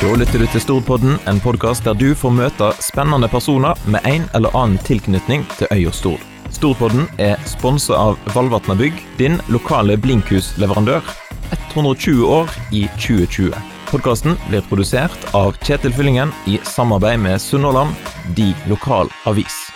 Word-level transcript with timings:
Da 0.00 0.08
lytter 0.16 0.40
du 0.40 0.46
til 0.48 0.62
Stordpodden, 0.64 1.18
en 1.28 1.38
podkast 1.44 1.84
der 1.84 1.92
du 1.92 2.14
får 2.16 2.32
møte 2.32 2.70
spennende 2.80 3.28
personer 3.28 3.76
med 3.84 4.00
en 4.08 4.22
eller 4.38 4.54
annen 4.56 4.80
tilknytning 4.86 5.42
til 5.58 5.68
øya 5.74 5.90
Stord. 5.92 6.22
Storpodden 6.56 7.04
er 7.20 7.36
sponsa 7.44 7.98
av 8.00 8.16
Valvatna 8.32 8.78
Bygg, 8.80 8.96
din 9.18 9.36
lokale 9.52 9.98
blinkhusleverandør. 10.00 11.04
120 11.52 12.24
år 12.32 12.48
i 12.72 12.86
2020. 12.96 13.52
Podkasten 13.90 14.40
blir 14.48 14.64
produsert 14.70 15.28
av 15.36 15.52
Kjetil 15.60 15.92
Fyllingen 15.92 16.32
i 16.48 16.56
samarbeid 16.64 17.20
med 17.20 17.36
Sunnhordland, 17.36 17.92
de 18.40 18.54
lokal 18.72 19.12
avis. 19.28 19.66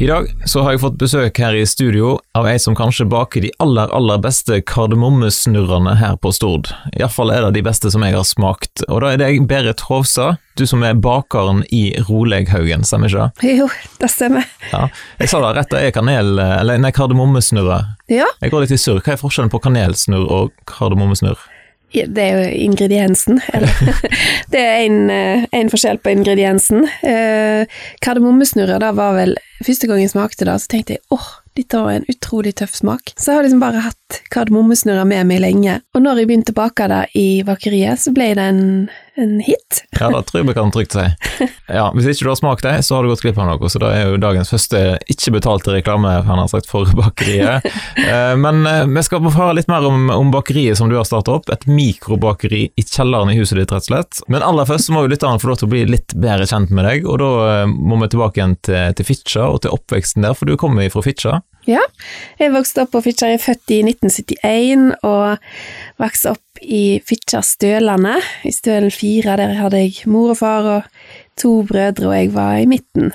I 0.00 0.06
dag 0.06 0.30
så 0.48 0.62
har 0.64 0.72
jeg 0.72 0.80
fått 0.80 0.94
besøk 0.96 1.38
her 1.42 1.52
i 1.52 1.66
studio 1.68 2.14
av 2.32 2.46
ei 2.48 2.54
som 2.62 2.72
kanskje 2.72 3.04
baker 3.12 3.44
de 3.44 3.50
aller, 3.60 3.90
aller 3.92 4.22
beste 4.24 4.62
kardemommesnurrene 4.64 5.92
her 6.00 6.14
på 6.24 6.32
Stord. 6.32 6.70
Iallfall 6.96 7.28
er 7.34 7.44
det 7.44 7.58
de 7.58 7.64
beste 7.66 7.92
som 7.92 8.06
jeg 8.06 8.16
har 8.16 8.24
smakt, 8.24 8.80
og 8.88 9.02
da 9.04 9.10
er 9.12 9.20
det 9.20 9.28
jeg 9.28 9.44
Berit 9.50 9.84
Hovsa, 9.90 10.30
du 10.56 10.64
som 10.64 10.80
er 10.88 10.96
bakeren 10.96 11.60
i 11.68 11.82
Roleghaugen, 12.08 12.80
stemmer 12.88 13.12
ikke 13.12 13.28
det? 13.44 13.52
Jo, 13.60 13.68
det 14.00 14.08
stemmer. 14.08 14.48
Ja, 14.72 14.86
jeg 15.20 15.34
sa 15.34 15.44
det 15.44 15.52
rett, 15.60 15.76
det 15.76 15.84
er 15.90 15.96
kanel... 15.98 16.32
eller 16.40 16.80
nei, 16.80 16.96
kardemommesnurre. 16.96 17.82
Ja, 18.08 18.32
Jeg 18.40 18.56
går 18.56 18.64
litt 18.64 18.72
i 18.72 18.80
surr, 18.80 19.04
hva 19.04 19.18
er 19.18 19.20
forskjellen 19.20 19.52
på 19.52 19.60
kanelsnurr 19.68 20.24
og 20.32 20.54
kardemommesnurr? 20.64 21.44
Det 21.92 22.24
er 22.24 22.38
jo 22.38 22.64
ingrediensen. 22.66 23.40
Eller, 23.54 24.00
det 24.52 24.62
er 24.62 24.80
en, 24.84 24.98
eh, 25.10 25.68
forskjell 25.70 26.00
på 26.02 26.14
ingrediensen. 26.14 26.86
Eh, 27.02 27.80
Kardemommesnurrer, 28.04 28.80
da 28.82 28.92
var 28.96 29.16
vel 29.18 29.38
Første 29.60 29.84
gang 29.84 29.98
jeg 30.00 30.08
smakte 30.08 30.46
det, 30.48 30.54
så 30.56 30.70
tenkte 30.72 30.94
jeg 30.94 31.02
åh, 31.12 31.26
dette 31.58 31.76
var 31.76 31.92
en 31.92 32.06
utrolig 32.08 32.54
tøff 32.56 32.72
smak. 32.78 33.10
Så 33.20 33.28
jeg 33.28 33.36
har 33.36 33.44
liksom 33.44 33.60
bare 33.60 33.82
hatt 33.84 34.20
kardemommesnurrer 34.32 35.04
med 35.04 35.28
meg 35.28 35.42
lenge. 35.44 35.74
Og 35.92 36.00
når 36.00 36.22
jeg 36.22 36.30
begynte 36.30 36.54
å 36.54 36.60
bake 36.62 36.86
det 36.88 37.00
i 37.20 37.26
bakeriet, 37.44 38.00
så 38.00 38.14
ble 38.16 38.30
det 38.38 38.46
en, 38.54 38.62
en 39.22 39.36
hit. 39.44 39.82
Ja, 39.98 40.08
det 40.14 40.24
tror 40.28 40.40
jeg 40.40 40.48
vi 40.48 40.54
kan 40.56 40.72
trygt 40.74 40.96
si. 40.96 41.04
Ja, 41.70 41.90
Hvis 41.94 42.08
ikke 42.10 42.26
du 42.26 42.30
har 42.32 42.38
smakt 42.40 42.64
det, 42.66 42.72
så 42.86 42.96
har 42.96 43.04
du 43.06 43.10
gått 43.12 43.22
glipp 43.24 43.38
av 43.40 43.48
noe, 43.50 43.70
så 43.70 43.80
det 43.82 43.90
er 43.94 44.08
jo 44.10 44.20
dagens 44.20 44.50
første 44.52 44.80
ikke 45.12 45.34
betalte 45.36 45.74
reklame 45.76 46.12
han 46.26 46.40
har 46.42 46.48
sagt, 46.52 46.68
for 46.70 46.88
bakeriet. 46.96 47.66
Eh, 48.00 48.34
Men 48.40 48.64
eh, 48.66 48.86
vi 48.88 49.02
skal 49.04 49.20
få 49.22 49.30
høre 49.34 49.54
litt 49.58 49.68
mer 49.70 49.84
om, 49.86 50.08
om 50.10 50.30
bakeriet 50.32 50.78
som 50.78 50.88
du 50.90 50.96
har 50.96 51.04
starta 51.06 51.34
opp, 51.36 51.50
et 51.52 51.66
mikrobakeri 51.68 52.62
i 52.78 52.84
kjelleren 52.86 53.30
i 53.32 53.36
huset 53.38 53.58
ditt, 53.60 53.70
rett 53.74 53.84
og 53.84 53.90
slett. 53.90 54.20
Men 54.32 54.42
aller 54.46 54.66
først 54.68 54.88
så 54.88 54.94
må 54.94 55.04
jo 55.04 55.12
lytterne 55.12 55.40
få 55.42 55.50
lov 55.50 55.60
til 55.60 55.68
å 55.68 55.72
bli 55.74 55.84
litt 55.90 56.14
bedre 56.16 56.48
kjent 56.50 56.72
med 56.74 56.86
deg, 56.88 57.06
og 57.06 57.20
da 57.22 57.30
eh, 57.60 57.66
må 57.70 58.00
vi 58.02 58.10
tilbake 58.14 58.40
igjen 58.40 58.56
til, 58.66 58.96
til 58.98 59.08
Fitja 59.10 59.46
og 59.52 59.62
til 59.66 59.74
oppveksten 59.76 60.26
der, 60.26 60.36
for 60.38 60.48
du 60.50 60.56
kommer 60.60 60.88
fra 60.92 61.04
Fitcha. 61.06 61.40
Ja, 61.68 61.82
jeg 62.40 62.54
vokste 62.54 62.86
opp 62.86 62.94
på 62.94 63.02
Fitjar, 63.04 63.34
jeg 63.34 63.40
er 63.40 63.44
født 63.44 63.74
i 63.76 63.82
1971, 63.84 64.86
og 65.06 66.00
vokste 66.00 66.32
opp 66.34 66.42
i 66.62 67.00
Fitjar 67.06 67.44
Stølane, 67.46 68.18
i 68.44 68.52
Stølen 68.54 68.92
4, 68.92 69.36
der 69.40 69.56
hadde 69.58 69.82
jeg 69.82 70.10
mor 70.10 70.34
og 70.34 70.40
far 70.40 70.68
og 70.68 71.04
to 71.40 71.60
brødre, 71.68 72.10
og 72.10 72.16
jeg 72.16 72.32
var 72.34 72.58
i 72.60 72.68
midten. 72.70 73.14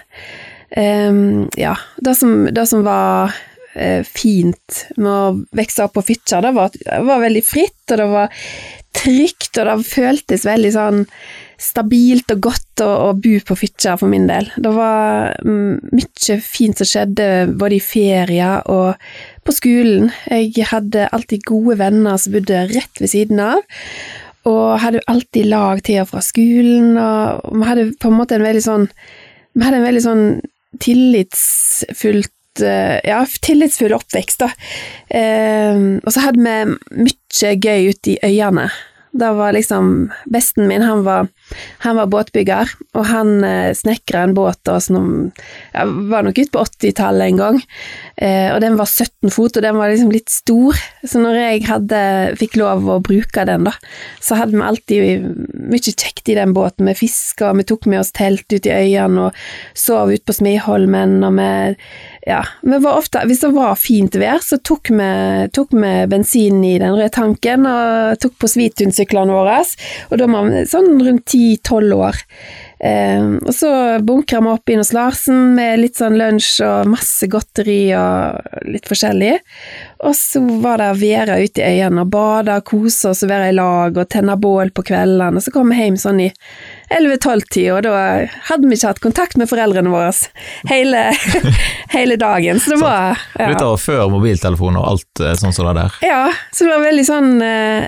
Um, 0.75 1.45
ja, 1.59 1.75
det 2.03 2.15
som, 2.19 2.47
det 2.51 2.65
som 2.67 2.83
var 2.87 3.31
uh, 3.31 4.01
fint 4.07 4.81
med 4.97 5.11
å 5.11 5.35
vokse 5.55 5.85
opp 5.85 5.95
på 5.99 6.07
Fitjar, 6.09 6.43
det 6.43 6.55
var 6.57 6.73
det 6.75 7.01
var 7.05 7.23
veldig 7.23 7.45
fritt, 7.45 7.83
og 7.91 8.01
det 8.01 8.09
var 8.11 8.45
trygt, 8.95 9.51
og 9.59 9.69
det 9.69 9.79
føltes 9.87 10.47
veldig 10.47 10.71
sånn 10.73 11.03
stabilt 11.61 12.33
og 12.33 12.41
godt 12.49 12.83
å, 12.83 12.89
å 13.07 13.09
bo 13.15 13.37
på 13.47 13.55
Fitjar 13.59 13.99
for 13.99 14.11
min 14.11 14.27
del. 14.27 14.49
Det 14.59 14.71
var 14.75 15.35
mm, 15.45 15.93
mye 15.95 16.37
fint 16.43 16.81
som 16.81 16.89
skjedde 16.89 17.29
både 17.55 17.77
i 17.77 17.83
ferier 17.83 18.65
og 18.71 18.95
på 19.45 19.53
skolen. 19.53 20.11
Jeg 20.29 20.67
hadde 20.71 21.09
alltid 21.15 21.45
gode 21.47 21.77
venner 21.81 22.17
som 22.21 22.35
bodde 22.35 22.65
rett 22.71 23.01
ved 23.01 23.11
siden 23.11 23.41
av, 23.43 23.61
og 24.45 24.79
hadde 24.83 25.03
alltid 25.09 25.49
lag 25.49 25.81
til 25.85 26.01
og 26.03 26.11
fra 26.11 26.23
skolen, 26.25 26.95
og 27.01 27.45
vi 27.53 27.69
hadde 27.69 27.85
på 28.01 28.11
en 28.11 28.19
måte 28.19 28.37
en 28.37 28.45
veldig 28.45 28.65
sånn 28.65 28.89
Vi 29.55 29.63
hadde 29.63 29.77
en 29.79 29.85
veldig 29.87 30.01
sånn 30.03 30.23
tillitsfullt 30.83 32.59
eh, 32.59 32.97
ja, 33.07 33.21
tillitsfull 33.23 33.93
oppvekst, 33.95 34.41
da. 34.43 34.49
Eh, 35.07 35.77
og 36.01 36.09
så 36.11 36.25
hadde 36.25 36.43
vi 36.43 37.05
mye 37.05 37.53
gøy 37.63 37.93
ute 37.93 38.17
i 38.17 38.33
øyene. 38.33 38.67
Da 39.15 39.31
var 39.33 39.53
liksom 39.55 40.11
Besten 40.31 40.67
min, 40.67 40.83
han 40.83 41.03
var, 41.05 41.27
han 41.85 41.95
var 41.95 42.09
båtbygger, 42.11 42.71
og 42.97 43.05
han 43.07 43.43
eh, 43.47 43.71
snekra 43.77 44.25
en 44.25 44.33
båt 44.35 44.59
da, 44.67 44.75
som 44.83 45.29
ja, 45.71 45.85
var 45.85 46.25
nok 46.25 46.39
ute 46.41 46.51
på 46.51 46.63
80-tallet 46.65 47.31
en 47.31 47.39
gang. 47.39 47.59
Eh, 48.17 48.49
og 48.51 48.59
den 48.63 48.75
var 48.79 48.89
17 48.89 49.31
fot, 49.31 49.55
og 49.55 49.63
den 49.63 49.79
var 49.79 49.93
liksom 49.93 50.11
litt 50.11 50.31
stor. 50.33 50.75
Så 51.07 51.21
når 51.23 51.39
jeg 51.39 51.63
hadde, 51.69 52.01
fikk 52.41 52.59
lov 52.59 52.89
å 52.91 52.99
bruke 53.03 53.45
den, 53.47 53.69
da, 53.69 53.75
så 54.19 54.39
hadde 54.41 54.57
vi 54.57 54.67
alltid 54.67 55.29
mye 55.71 55.95
kjekt 55.95 56.33
i 56.33 56.37
den 56.37 56.51
båten. 56.55 56.89
Vi 56.91 56.97
fiska, 57.05 57.53
vi 57.55 57.67
tok 57.67 57.87
med 57.91 58.03
oss 58.03 58.11
telt 58.15 58.51
ut 58.51 58.67
i 58.67 58.75
øyene 58.75 59.29
og 59.29 59.45
sov 59.77 60.11
ute 60.11 60.25
på 60.27 60.35
Smeholmen, 60.41 61.21
og 61.23 61.39
vi 61.39 61.49
ja, 62.25 62.41
vi 62.61 62.77
var 62.81 62.97
ofte, 62.97 63.21
hvis 63.29 63.43
det 63.43 63.51
var 63.53 63.75
fint 63.77 64.15
vær, 64.17 64.41
så 64.41 64.57
tok 64.57 64.89
vi, 64.89 65.09
tok 65.53 65.75
vi 65.77 65.91
bensin 66.09 66.63
i 66.65 66.75
den 66.81 66.95
røde 66.97 67.11
tanken 67.13 67.67
og 67.69 68.17
tok 68.23 68.39
på 68.41 68.49
Svitun-syklene 68.49 69.35
våre, 69.35 69.59
og 70.09 70.17
da 70.17 70.29
var 70.33 70.49
vi 70.49 70.63
sånn 70.69 70.95
rundt 71.05 71.29
10-12 71.29 71.93
år. 71.93 72.23
Eh, 72.85 73.27
og 73.39 73.53
så 73.55 73.69
bunkra 74.03 74.41
vi 74.41 74.51
opp 74.51 74.73
inn 74.73 74.81
hos 74.81 74.91
Larsen 74.97 75.53
med 75.55 75.79
litt 75.83 76.01
sånn 76.01 76.17
lunsj 76.19 76.57
og 76.65 76.89
masse 76.91 77.29
godteri 77.31 77.93
og 77.97 78.65
litt 78.73 78.89
forskjellig. 78.89 79.35
Og 80.05 80.13
så 80.15 80.41
var 80.61 80.81
det 80.81 80.91
være 81.01 81.37
ute 81.41 81.63
i 81.63 81.79
øyene 81.79 82.03
og 82.05 82.11
bade 82.13 82.53
og 82.59 82.65
kose 82.69 83.09
oss 83.09 83.23
og 83.25 83.31
være 83.31 83.49
i 83.49 83.55
lag 83.57 83.97
og 83.97 84.09
tenne 84.13 84.35
bål 84.37 84.71
på 84.75 84.85
kveldene. 84.85 85.39
Og 85.39 85.45
så 85.45 85.53
kom 85.55 85.71
vi 85.73 85.79
hjem 85.81 85.97
sånn 85.99 86.21
i 86.27 86.29
11-12-tida, 86.93 87.73
og 87.79 87.81
da 87.87 87.95
hadde 88.51 88.69
vi 88.69 88.77
ikke 88.77 88.91
hatt 88.93 89.03
kontakt 89.03 89.39
med 89.41 89.49
foreldrene 89.49 89.89
våre 89.93 90.11
hele, 90.69 91.07
hele 91.97 92.19
dagen. 92.21 92.61
Så 92.61 92.75
det 92.75 92.79
var 92.83 93.17
ja. 93.39 93.49
Dette 93.49 93.65
var 93.71 93.81
før 93.81 94.07
mobiltelefon 94.13 94.77
og 94.79 94.89
alt 94.93 95.25
eh, 95.25 95.35
sånn 95.39 95.55
som 95.55 95.71
det 95.71 95.77
der. 95.81 95.99
ja, 96.05 96.23
så 96.53 96.67
det 96.67 96.75
var 96.75 96.85
veldig 96.85 97.05
sånn 97.09 97.35
eh, 97.41 97.87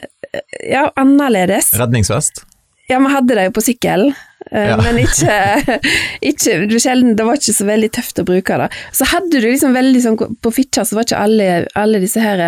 ja, 0.71 0.87
annerledes. 0.97 1.73
Redningsvest? 1.77 2.47
Ja, 2.87 2.99
vi 3.03 3.11
hadde 3.11 3.35
det 3.35 3.47
jo 3.49 3.55
på 3.57 3.63
sykkelen, 3.65 4.13
eh, 4.51 4.69
Ja. 4.69 4.77
men 4.79 5.01
ikke, 5.03 5.79
ikke 6.31 6.79
sjelden, 6.79 7.17
det 7.19 7.25
var 7.27 7.35
ikke 7.39 7.57
så 7.57 7.67
veldig 7.67 7.89
tøft 7.97 8.21
å 8.23 8.27
bruke 8.27 8.61
det. 8.63 8.69
Så 8.95 9.09
hadde 9.11 9.41
du 9.41 9.43
liksom 9.49 9.75
veldig 9.75 10.03
sånn 10.05 10.17
På 10.41 10.53
Fitjar 10.55 10.87
så 10.87 10.95
var 10.95 11.07
ikke 11.07 11.19
alle, 11.25 11.49
alle 11.75 11.99
disse 12.03 12.23
her 12.23 12.47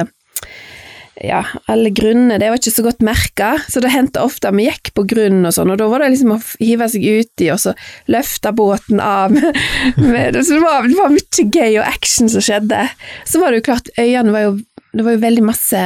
ja, 1.20 1.42
alle 1.68 1.90
grunnene, 1.92 2.38
det 2.40 2.48
var 2.48 2.60
ikke 2.62 2.72
så 2.72 2.84
godt 2.86 3.02
merka, 3.04 3.50
så 3.68 3.82
det 3.84 3.92
hendte 3.92 4.22
ofte 4.24 4.48
at 4.48 4.56
vi 4.56 4.70
gikk 4.70 4.94
på 4.96 5.04
grunn 5.10 5.42
og 5.50 5.52
sånn, 5.52 5.72
og 5.74 5.80
da 5.82 5.90
var 5.92 6.04
det 6.04 6.14
liksom 6.14 6.32
å 6.36 6.40
hive 6.62 6.88
seg 6.92 7.04
uti 7.04 7.50
og 7.52 7.60
så 7.60 7.74
løfte 8.12 8.54
båten 8.56 9.02
av. 9.04 9.36
Med, 10.00 10.38
så 10.40 10.56
det 10.56 10.62
var, 10.64 10.88
det 10.88 10.96
var 10.96 11.12
mye 11.12 11.46
gøy 11.52 11.80
og 11.82 11.84
action 11.90 12.32
som 12.32 12.46
skjedde. 12.46 12.86
Så 13.28 13.42
var 13.44 13.52
det 13.52 13.60
jo 13.60 13.68
klart, 13.68 13.92
øyene 14.00 14.32
var 14.36 14.46
jo 14.48 14.54
det 14.92 15.06
var 15.06 15.14
jo 15.16 15.22
veldig 15.22 15.44
masse 15.46 15.82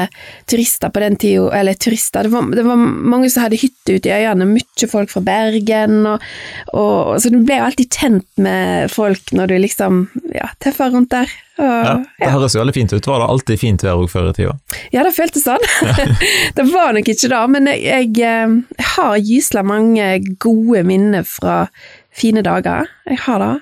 turister 0.50 0.92
på 0.94 1.02
den 1.04 1.18
tida, 1.20 1.50
eller 1.58 1.76
turister, 1.80 2.24
det 2.24 2.32
var, 2.34 2.50
det 2.56 2.64
var 2.64 2.80
mange 2.80 3.30
som 3.32 3.44
hadde 3.44 3.60
hytte 3.60 3.98
ute 3.98 4.10
i 4.10 4.16
øyene, 4.16 4.48
mye 4.48 4.90
folk 4.90 5.12
fra 5.12 5.24
Bergen, 5.26 5.98
og, 6.08 6.24
og, 6.72 7.16
så 7.20 7.32
du 7.34 7.42
ble 7.44 7.60
jo 7.60 7.66
alltid 7.68 7.98
kjent 8.00 8.44
med 8.44 8.94
folk 8.94 9.34
når 9.36 9.52
du 9.52 9.58
liksom, 9.66 10.06
ja, 10.36 10.48
tøffa 10.64 10.88
rundt 10.94 11.12
der. 11.14 11.34
Og, 11.60 11.66
Ja, 11.68 11.98
det 12.24 12.32
høres 12.34 12.56
jo 12.56 12.64
veldig 12.64 12.74
fint 12.74 12.94
ut. 12.96 13.08
Var 13.08 13.20
det 13.22 13.28
alltid 13.30 13.60
fint 13.62 13.84
vær 13.86 14.00
òg 14.02 14.08
før 14.10 14.32
i 14.32 14.38
tida? 14.40 14.56
Ja, 14.96 15.04
det 15.06 15.14
føltes 15.14 15.46
sånn. 15.46 15.68
det 16.58 16.66
var 16.72 16.96
nok 16.96 17.12
ikke 17.12 17.30
det, 17.30 17.42
men 17.54 17.70
jeg, 17.70 17.84
jeg, 17.86 18.16
eh, 18.24 18.56
jeg 18.80 18.90
har 18.96 19.20
gysla 19.20 19.66
mange 19.68 20.08
gode 20.42 20.82
minner 20.88 21.28
fra 21.28 21.66
fine 22.14 22.44
dager. 22.46 22.90
Jeg 23.10 23.22
har 23.26 23.44
det. 23.44 23.54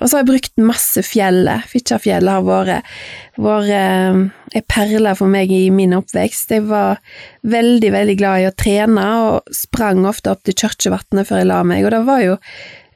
Og 0.00 0.08
så 0.08 0.16
har 0.16 0.24
jeg 0.24 0.30
brukt 0.32 0.62
masse 0.62 1.04
fjellet. 1.06 1.66
Fitjarfjellet 1.70 2.36
har 2.36 2.46
vært, 2.46 2.94
vært 3.40 4.54
ei 4.54 4.62
perle 4.68 5.14
for 5.18 5.30
meg 5.30 5.52
i 5.54 5.68
min 5.74 5.94
oppvekst. 5.96 6.54
Jeg 6.56 6.66
var 6.68 7.02
veldig, 7.46 7.92
veldig 7.94 8.16
glad 8.20 8.42
i 8.42 8.48
å 8.48 8.54
trene, 8.58 9.04
og 9.28 9.54
sprang 9.54 10.04
ofte 10.08 10.34
opp 10.34 10.42
til 10.44 10.56
Kirkevatnet 10.64 11.28
før 11.28 11.42
jeg 11.42 11.50
la 11.50 11.60
meg, 11.66 11.84
og 11.86 11.94
det 11.94 12.02
var 12.08 12.24
jo 12.24 12.40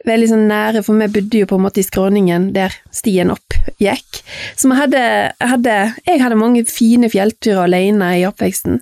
veldig 0.08 0.28
sånn 0.30 0.46
nære, 0.48 0.82
for 0.86 0.98
vi 1.00 1.08
bodde 1.18 1.42
jo 1.42 1.48
på 1.50 1.58
en 1.58 1.64
måte 1.66 1.82
i 1.82 1.86
skråningen 1.86 2.50
der 2.56 2.74
stien 2.94 3.32
opp 3.34 3.56
gikk. 3.82 4.22
Så 4.56 4.70
vi 4.70 4.78
hadde, 4.78 5.02
hadde 5.40 5.78
Jeg 6.06 6.22
hadde 6.22 6.38
mange 6.38 6.64
fine 6.68 7.10
fjellturer 7.12 7.66
alene 7.66 8.14
i 8.18 8.26
oppveksten. 8.28 8.80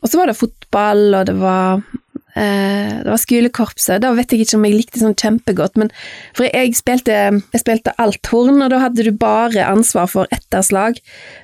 Og 0.00 0.08
så 0.08 0.20
var 0.20 0.30
det 0.30 0.38
fotball, 0.38 1.02
og 1.18 1.26
det 1.28 1.36
var 1.40 1.80
eh, 1.80 1.99
det 2.34 3.10
var 3.10 3.20
skolekorpset. 3.20 4.02
Da 4.04 4.12
vet 4.16 4.32
jeg 4.32 4.44
ikke 4.44 4.58
om 4.58 4.66
jeg 4.68 4.76
likte 4.76 5.02
sånn 5.02 5.16
kjempegodt, 5.18 5.78
men 5.80 5.90
for 6.36 6.46
jeg 6.46 6.76
spilte, 6.78 7.16
jeg 7.40 7.62
spilte 7.62 7.94
althorn, 8.02 8.62
og 8.64 8.70
da 8.72 8.82
hadde 8.84 9.06
du 9.06 9.12
bare 9.16 9.66
ansvar 9.66 10.10
for 10.10 10.30
etterslag. 10.34 11.00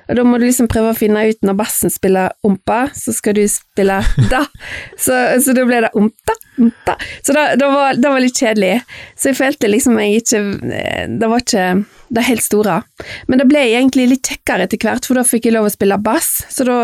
Og 0.07 0.19
da 0.19 0.25
må 0.27 0.39
du 0.39 0.47
liksom 0.47 0.69
prøve 0.71 0.93
å 0.93 0.97
finne 0.97 1.25
ut 1.27 1.43
når 1.45 1.59
bassen 1.59 1.93
spiller 1.93 2.35
ompa, 2.47 2.87
så 2.95 3.15
skal 3.15 3.37
du 3.37 3.43
spille 3.51 3.99
da. 4.31 4.45
Så, 4.97 5.13
så 5.43 5.53
da 5.53 5.63
ble 5.67 5.79
det 5.83 5.89
omta, 5.97 6.33
omta. 6.59 6.95
Så 7.25 7.33
da, 7.35 7.43
da, 7.59 7.67
var, 7.71 7.99
da 8.01 8.11
var 8.13 8.23
litt 8.23 8.39
kjedelig. 8.39 8.79
Så 9.19 9.31
jeg 9.31 9.37
følte 9.37 9.69
liksom 9.69 9.99
jeg 10.01 10.23
ikke 10.23 10.41
Det 11.19 11.29
var 11.29 11.43
ikke 11.43 11.67
det 12.17 12.23
helt 12.27 12.43
store. 12.43 12.79
Men 13.27 13.41
det 13.41 13.47
ble 13.49 13.63
egentlig 13.67 14.07
litt 14.11 14.29
kjekkere 14.31 14.67
etter 14.67 14.81
hvert, 14.81 15.07
for 15.07 15.19
da 15.19 15.25
fikk 15.27 15.47
jeg 15.47 15.57
lov 15.57 15.69
å 15.69 15.73
spille 15.73 15.99
bass, 16.01 16.39
så 16.53 16.67
da 16.67 16.77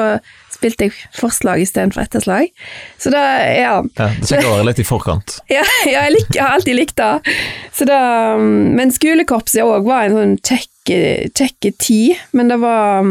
spilte 0.63 0.87
jeg 0.87 0.95
forslag 1.19 1.61
istedenfor 1.61 2.05
etterslag. 2.07 2.49
Så 2.97 3.11
da, 3.13 3.21
ja. 3.51 3.75
Ja, 3.99 4.09
det 4.15 4.29
skal 4.31 4.47
være 4.47 4.69
litt 4.71 4.81
i 4.81 4.87
forkant. 4.87 5.37
Ja, 5.53 5.65
ja 5.85 6.07
jeg, 6.07 6.15
lik, 6.15 6.31
jeg 6.33 6.43
har 6.45 6.55
alltid 6.57 6.79
likt 6.79 6.97
det. 6.97 7.35
Så 7.75 7.85
da, 7.89 7.99
men 8.39 8.95
skolekorpset 8.95 9.61
òg 9.67 9.85
var 9.91 10.07
en 10.07 10.17
sånn 10.17 10.39
kjekk 10.39 10.69
kjekk 10.83 11.69
tid, 11.79 12.17
men 12.35 12.49
det 12.51 12.57
var 12.59 13.05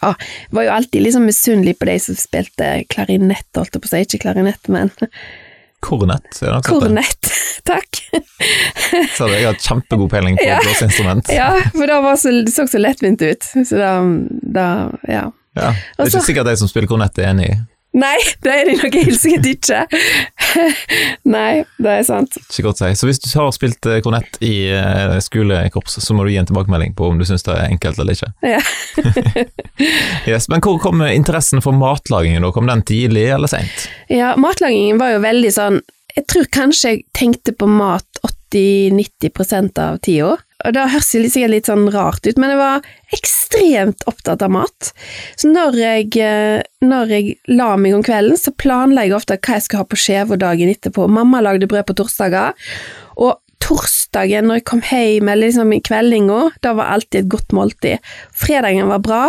ja, 0.00 0.12
var 0.54 0.62
jo 0.62 0.70
alltid 0.76 1.02
liksom 1.02 1.24
misunnelig 1.26 1.78
på 1.80 1.88
de 1.88 1.96
som 1.98 2.18
spilte 2.18 2.68
klarinett, 2.92 3.48
holdt 3.56 3.74
jeg 3.74 3.82
på 3.82 3.88
å 3.88 3.92
si, 3.94 4.02
ikke 4.06 4.22
klarinett, 4.28 4.70
men 4.70 4.92
Kornett, 5.86 6.38
er 6.40 6.50
det 6.50 6.54
noe 6.56 6.64
kornett. 6.66 7.32
Takk. 7.66 7.98
Så 9.14 9.26
jeg 9.28 9.44
har 9.44 9.58
kjempegod 9.60 10.08
peiling 10.10 10.38
på 10.38 10.46
Ja. 10.46 10.56
blåseinstrument. 10.64 11.28
Ja, 11.34 11.50
for 11.74 11.86
det, 11.86 11.98
var 12.02 12.16
så, 12.20 12.32
det 12.46 12.54
så 12.54 12.64
så 12.70 12.80
lettvint 12.80 13.22
ut, 13.22 13.44
så 13.44 13.78
da, 13.78 13.90
da 14.56 14.68
ja. 15.10 15.26
Ja. 15.56 15.72
Det 15.72 16.04
er 16.04 16.12
ikke 16.12 16.28
sikkert 16.28 16.50
de 16.50 16.60
som 16.60 16.70
spiller 16.70 16.90
kornett 16.90 17.18
er 17.18 17.32
enig 17.32 17.48
i. 17.54 17.56
Nei, 17.96 18.16
det 18.44 18.52
er 18.52 18.68
de 18.68 18.74
nok 18.76 18.96
helt 18.98 19.16
sikkert 19.16 19.46
ikke. 19.48 20.00
Nei, 21.36 21.62
det 21.80 21.92
er 21.94 22.02
sant. 22.04 22.34
Ikke 22.42 22.66
godt 22.66 22.82
å 22.82 22.90
si. 22.90 22.98
Så 23.00 23.08
hvis 23.08 23.20
du 23.22 23.28
har 23.38 23.48
spilt 23.56 23.88
eh, 23.88 24.02
kornett 24.04 24.36
i 24.44 24.68
eh, 24.68 25.14
skolekorps, 25.24 25.96
så 26.04 26.16
må 26.16 26.26
du 26.26 26.32
gi 26.34 26.36
en 26.42 26.48
tilbakemelding 26.48 26.92
på 26.98 27.08
om 27.08 27.20
du 27.20 27.24
syns 27.28 27.46
det 27.46 27.54
er 27.54 27.70
enkelt 27.70 28.00
eller 28.02 28.18
ikke. 28.18 28.32
Ja. 28.44 28.62
Yes. 30.26 30.48
Men 30.50 30.62
hvor 30.64 30.78
kom 30.82 31.02
interessen 31.04 31.60
for 31.62 31.76
matlagingen 31.76 32.42
da? 32.42 32.48
Kom 32.52 32.66
den 32.66 32.80
tidlig 32.88 33.26
eller 33.30 33.50
seint? 33.50 33.84
Ja, 34.10 34.32
matlagingen 34.40 34.98
var 34.98 35.12
jo 35.12 35.20
veldig 35.22 35.50
sånn 35.52 35.76
Jeg 36.16 36.24
tror 36.32 36.48
kanskje 36.56 36.92
jeg 36.94 37.02
tenkte 37.14 37.52
på 37.54 37.68
mat 37.70 38.20
80-90% 38.24 39.82
av 39.84 40.00
tida. 40.02 40.32
Og 40.66 40.74
da 40.74 40.88
høres 40.90 41.12
det 41.14 41.30
sikkert 41.30 41.54
litt 41.54 41.70
sånn 41.70 41.86
rart 41.94 42.26
ut, 42.26 42.38
men 42.42 42.52
jeg 42.52 42.60
var 42.60 42.86
ekstremt 43.14 44.02
opptatt 44.10 44.42
av 44.42 44.52
mat. 44.56 44.90
Så 45.38 45.50
når 45.52 45.78
jeg, 45.78 46.10
eh, 46.18 46.60
når 46.82 47.14
jeg 47.14 47.36
la 47.54 47.72
meg 47.78 47.94
om 47.94 48.04
kvelden, 48.06 48.38
så 48.40 48.54
planla 48.54 49.06
jeg 49.06 49.16
ofte 49.16 49.38
hva 49.38 49.58
jeg 49.58 49.66
skulle 49.66 49.84
ha 49.84 49.90
på 49.90 50.00
skjeva 50.00 50.38
dagen 50.40 50.72
etterpå. 50.72 51.06
Mamma 51.08 51.42
lagde 51.44 51.70
brød 51.70 51.86
på 51.86 51.98
torsdager, 52.02 52.56
og 53.16 53.38
torsdagen 53.62 54.46
når 54.48 54.60
jeg 54.60 54.66
kom 54.68 54.82
hjem, 54.84 55.30
eller 55.30 55.48
liksom 55.48 55.72
i 55.74 55.80
kveldinga, 55.84 56.42
da 56.62 56.74
var 56.76 56.92
alltid 56.96 57.24
et 57.24 57.32
godt 57.32 57.54
måltid. 57.56 58.12
Fredagen 58.36 58.90
var 58.90 59.02
bra, 59.04 59.22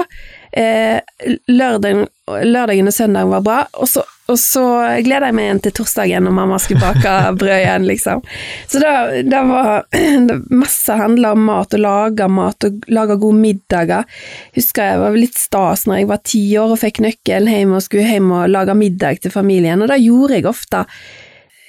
eh, 0.51 1.00
lørdagen, 1.48 2.07
lørdagen 2.28 2.89
og 2.89 2.94
søndagen 2.94 3.34
var 3.34 3.45
bra, 3.45 3.60
og 3.78 3.89
så, 3.89 4.04
og 4.27 4.39
så 4.39 4.63
gleder 5.06 5.29
jeg 5.29 5.35
meg 5.38 5.45
igjen 5.47 5.62
til 5.63 5.74
torsdagen 5.79 6.25
når 6.27 6.33
mamma 6.35 6.57
skulle 6.59 6.83
bake 6.83 7.13
brød 7.39 7.53
igjen, 7.53 7.85
liksom. 7.88 8.24
Så 8.68 8.81
da, 8.83 8.94
da 9.24 9.44
var 9.47 9.85
det 9.91 10.39
masse 10.51 10.97
handla 11.00 11.31
om 11.35 11.45
mat, 11.47 11.77
og 11.77 11.83
laga 11.83 12.27
mat, 12.31 12.68
og 12.68 12.89
laga 12.91 13.15
gode 13.21 13.39
middager. 13.39 14.19
Husker 14.57 14.91
jeg 14.91 15.00
var 15.03 15.15
litt 15.15 15.39
stas 15.39 15.85
når 15.88 16.01
jeg 16.01 16.09
var 16.12 16.25
ti 16.27 16.44
år 16.59 16.75
og 16.75 16.81
fikk 16.83 17.00
nøkkelen 17.06 17.53
hjem 17.53 17.77
og 17.77 17.85
skulle 17.85 18.09
hjem 18.09 18.35
og 18.41 18.51
lage 18.51 18.75
middag 18.77 19.24
til 19.24 19.33
familien, 19.33 19.81
og 19.83 19.91
det 19.94 20.01
gjorde 20.03 20.39
jeg 20.39 20.50
ofte. 20.51 20.83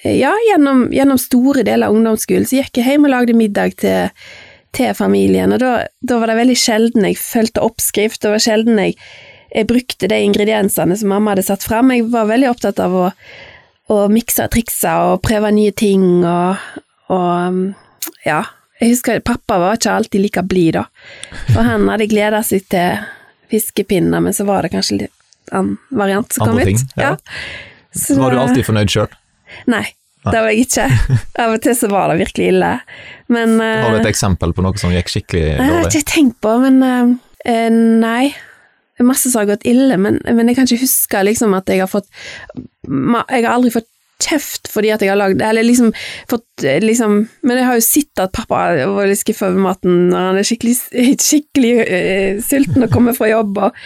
Ja, 0.02 0.34
gjennom, 0.50 0.88
gjennom 0.94 1.18
store 1.18 1.64
deler 1.66 1.88
av 1.88 1.96
ungdomsskolen 1.96 2.46
så 2.46 2.60
gikk 2.60 2.78
jeg 2.78 2.86
hjem 2.92 3.06
og 3.06 3.14
lagde 3.14 3.38
middag 3.38 3.78
til, 3.82 4.10
til 4.74 4.94
familien, 4.98 5.54
og 5.54 5.62
da, 5.62 5.72
da 6.02 6.18
var 6.18 6.30
det 6.30 6.38
veldig 6.42 6.58
sjelden 6.58 7.06
jeg 7.06 7.18
fulgte 7.22 7.62
oppskrift, 7.62 8.22
det 8.22 8.34
var 8.34 8.42
sjelden 8.42 8.82
jeg, 8.82 8.98
jeg 9.54 9.66
brukte 9.70 10.08
de 10.10 10.18
ingrediensene 10.26 10.96
som 10.98 11.08
mamma 11.12 11.32
hadde 11.34 11.46
satt 11.46 11.64
frem. 11.64 11.90
Jeg 11.94 12.08
var 12.12 12.28
veldig 12.28 12.50
opptatt 12.50 12.80
av 12.84 12.94
å, 12.94 13.06
å 13.94 13.98
mikse 14.12 14.44
og 14.46 14.52
trikse 14.54 14.92
og 15.08 15.22
prøve 15.24 15.50
nye 15.56 15.72
ting 15.72 16.04
og, 16.24 16.56
og 17.08 17.28
um, 17.48 17.60
ja. 18.26 18.42
Jeg 18.78 18.92
husker 18.92 19.18
pappa 19.26 19.56
var 19.58 19.78
ikke 19.78 19.90
alltid 19.90 20.22
like 20.22 20.42
blid, 20.46 20.76
da. 20.76 20.84
For 21.50 21.66
han 21.66 21.88
hadde 21.90 22.06
gleda 22.12 22.42
seg 22.46 22.68
til 22.70 23.00
fiskepinner, 23.50 24.20
men 24.22 24.36
så 24.36 24.44
var 24.46 24.62
det 24.62 24.70
kanskje 24.76 25.00
litt 25.00 25.14
annen 25.50 25.78
variant 25.96 26.30
som 26.36 26.46
kom 26.46 26.60
ting, 26.60 26.76
ut. 26.76 26.92
ja. 27.00 27.14
Så- 27.96 28.18
Var 28.20 28.30
du 28.36 28.38
alltid 28.38 28.66
fornøyd 28.68 28.92
sjøl? 28.92 29.08
Nei, 29.66 29.82
det 30.28 30.36
var 30.44 30.50
jeg 30.52 30.66
ikke. 30.68 30.84
Av 31.42 31.54
og 31.56 31.62
til 31.64 31.74
så 31.74 31.88
var 31.90 32.12
det 32.12 32.18
virkelig 32.20 32.50
ille. 32.52 32.70
Men 33.32 33.56
eh, 33.64 33.80
Har 33.82 33.96
du 33.96 34.02
et 34.02 34.10
eksempel 34.12 34.52
på 34.54 34.62
noe 34.62 34.76
som 34.78 34.92
gikk 34.94 35.08
skikkelig 35.10 35.42
dårlig? 35.46 35.56
Jeg 35.64 35.72
har 35.72 35.80
jeg 35.88 35.90
ikke 36.02 36.12
tenkt 36.12 36.36
på, 36.44 36.52
men 36.62 36.78
eh, 36.84 37.14
eh, 37.50 37.70
nei. 37.72 38.28
Masse 39.06 39.30
som 39.30 39.42
har 39.42 39.52
gått 39.52 39.66
ille, 39.68 39.96
men, 40.00 40.18
men 40.24 40.50
jeg 40.50 40.58
kan 40.58 40.66
ikke 40.68 40.84
huske 40.86 41.22
liksom 41.26 41.54
at 41.58 41.70
jeg 41.70 41.84
har 41.84 41.90
fått 41.90 42.08
Jeg 42.88 43.44
har 43.44 43.52
aldri 43.52 43.70
fått 43.74 43.88
kjeft 44.18 44.68
fordi 44.72 44.90
at 44.90 45.02
jeg 45.02 45.12
har 45.12 45.18
lagd 45.20 45.42
Eller 45.44 45.66
liksom 45.66 45.92
fått 46.30 46.64
eh, 46.66 46.80
liksom 46.82 47.20
Men 47.46 47.60
jeg 47.60 47.68
har 47.68 47.78
jo 47.78 47.86
sett 47.86 48.22
at 48.22 48.34
pappa 48.34 48.62
var 48.90 49.10
litt 49.10 49.20
skuffa 49.22 49.50
over 49.52 49.62
maten 49.62 50.08
når 50.10 50.30
han 50.30 50.40
er 50.40 50.48
skikkelig, 50.48 50.76
skikkelig 51.28 51.74
uh, 51.84 52.42
sulten 52.44 52.86
og 52.86 52.94
kommer 52.94 53.16
fra 53.16 53.30
jobb 53.30 53.60
og 53.68 53.78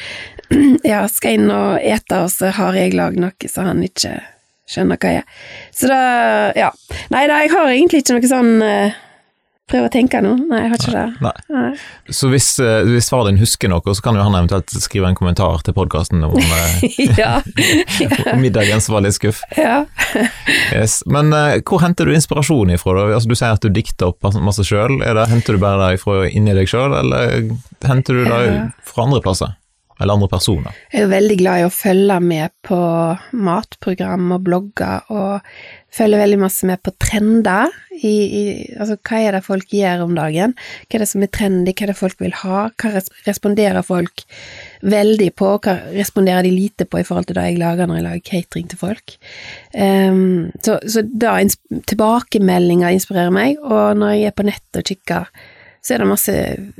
ja, 0.92 1.04
skal 1.08 1.38
inn 1.38 1.52
og 1.52 1.78
ete, 1.80 2.18
og 2.20 2.28
så 2.32 2.50
har 2.52 2.76
jeg 2.76 2.96
lagd 2.96 3.20
noe 3.22 3.48
så 3.48 3.64
han 3.64 3.80
ikke 3.84 4.18
skjønner 4.68 4.98
hva 5.00 5.12
jeg 5.14 5.22
er. 5.22 5.46
Så 5.72 5.88
da 5.90 6.02
Ja. 6.56 6.68
Nei 7.12 7.22
da, 7.28 7.38
jeg 7.40 7.52
har 7.54 7.70
egentlig 7.70 8.02
ikke 8.02 8.18
noe 8.18 8.28
sånn 8.28 8.52
eh, 8.66 8.98
Prøv 9.70 9.86
å 9.86 9.90
tenke 9.94 10.18
nå. 10.20 10.32
Nei, 10.50 10.64
jeg 10.64 10.70
har 10.72 10.80
ikke 10.80 10.92
det. 10.92 11.32
Nei. 11.54 11.68
Så 12.10 12.28
hvis, 12.32 12.48
eh, 12.60 12.82
hvis 12.88 13.08
far 13.12 13.28
din 13.28 13.38
husker 13.40 13.70
noe, 13.70 13.94
så 13.94 14.04
kan 14.04 14.18
jo 14.18 14.24
han 14.26 14.34
eventuelt 14.34 14.74
skrive 14.82 15.08
en 15.08 15.16
kommentar 15.16 15.62
til 15.64 15.76
podkasten 15.76 16.24
om, 16.26 16.34
eh, 16.36 16.98
ja. 17.22 17.36
om 18.34 18.42
middagen 18.42 18.82
som 18.82 18.96
var 18.98 19.06
litt 19.06 19.16
skuff. 19.16 19.40
ja. 19.56 19.84
Yes. 20.74 21.00
Men 21.06 21.30
uh, 21.32 21.60
hvor 21.62 21.80
henter 21.84 22.08
du 22.08 22.12
inspirasjon 22.16 22.74
ifra? 22.74 22.96
da? 22.98 23.06
Altså, 23.14 23.30
du 23.30 23.38
sier 23.38 23.54
at 23.54 23.64
du 23.64 23.70
dikter 23.72 24.10
opp 24.10 24.26
masse 24.42 24.66
sjøl. 24.66 24.98
Henter 25.30 25.56
du 25.56 25.62
bare 25.62 25.86
det 25.86 26.00
ifra 26.00 26.26
inni 26.28 26.56
deg 26.58 26.68
sjøl, 26.68 26.98
eller 26.98 27.52
henter 27.86 28.18
du 28.18 28.26
det 28.28 28.44
fra 28.88 29.06
andre 29.06 29.22
plasser? 29.24 29.54
Eller 30.02 30.18
andre 30.18 30.30
personer? 30.32 30.74
Jeg 30.90 31.02
er 31.02 31.06
jo 31.06 31.12
veldig 31.12 31.36
glad 31.38 31.60
i 31.60 31.68
å 31.68 31.74
følge 31.74 32.18
med 32.24 32.52
på 32.66 32.80
matprogram 33.38 34.34
og 34.34 34.42
blogger, 34.48 35.06
og 35.14 35.40
følger 35.92 36.22
veldig 36.22 36.38
masse 36.40 36.66
med 36.68 36.80
på 36.82 36.94
trender. 37.00 37.72
I, 37.92 38.10
i, 38.10 38.42
altså, 38.80 38.96
hva 39.04 39.20
er 39.20 39.36
det 39.36 39.42
folk 39.44 39.74
gjør 39.76 40.06
om 40.06 40.14
dagen? 40.16 40.54
Hva 40.86 40.96
er 40.96 41.04
det 41.04 41.10
som 41.10 41.24
er 41.24 41.30
trendy? 41.34 41.74
Hva 41.76 41.86
er 41.86 41.92
det 41.92 41.98
folk 41.98 42.22
vil 42.22 42.34
ha? 42.40 42.64
Hva 42.80 43.02
responderer 43.28 43.84
folk 43.86 44.24
veldig 44.82 45.30
på? 45.38 45.50
Hva 45.62 45.76
responderer 45.92 46.48
de 46.48 46.54
lite 46.56 46.88
på 46.88 47.02
i 47.02 47.06
forhold 47.06 47.28
til 47.28 47.38
det 47.38 47.46
jeg 47.50 47.60
lager 47.62 47.88
når 47.88 48.00
jeg 48.00 48.08
lager 48.08 48.28
catering 48.30 48.70
til 48.72 48.80
folk? 48.80 49.16
Um, 49.76 50.50
så, 50.64 50.80
så 50.88 51.04
da 51.04 51.36
tilbakemeldinger 51.92 52.96
inspirerer 52.96 53.34
meg, 53.34 53.60
og 53.60 54.00
når 54.00 54.16
jeg 54.16 54.32
er 54.32 54.38
på 54.38 54.48
nett 54.48 54.80
og 54.80 54.88
kikker, 54.88 55.28
så 55.82 55.94
er 55.94 56.02
det 56.02 56.10
masse 56.10 56.34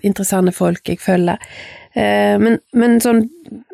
interessante 0.07 0.55
folk 0.55 0.89
jeg 0.89 1.01
følger. 1.03 1.41
Eh, 1.93 2.39
men, 2.41 2.57
men 2.73 3.01
sånn 3.05 3.27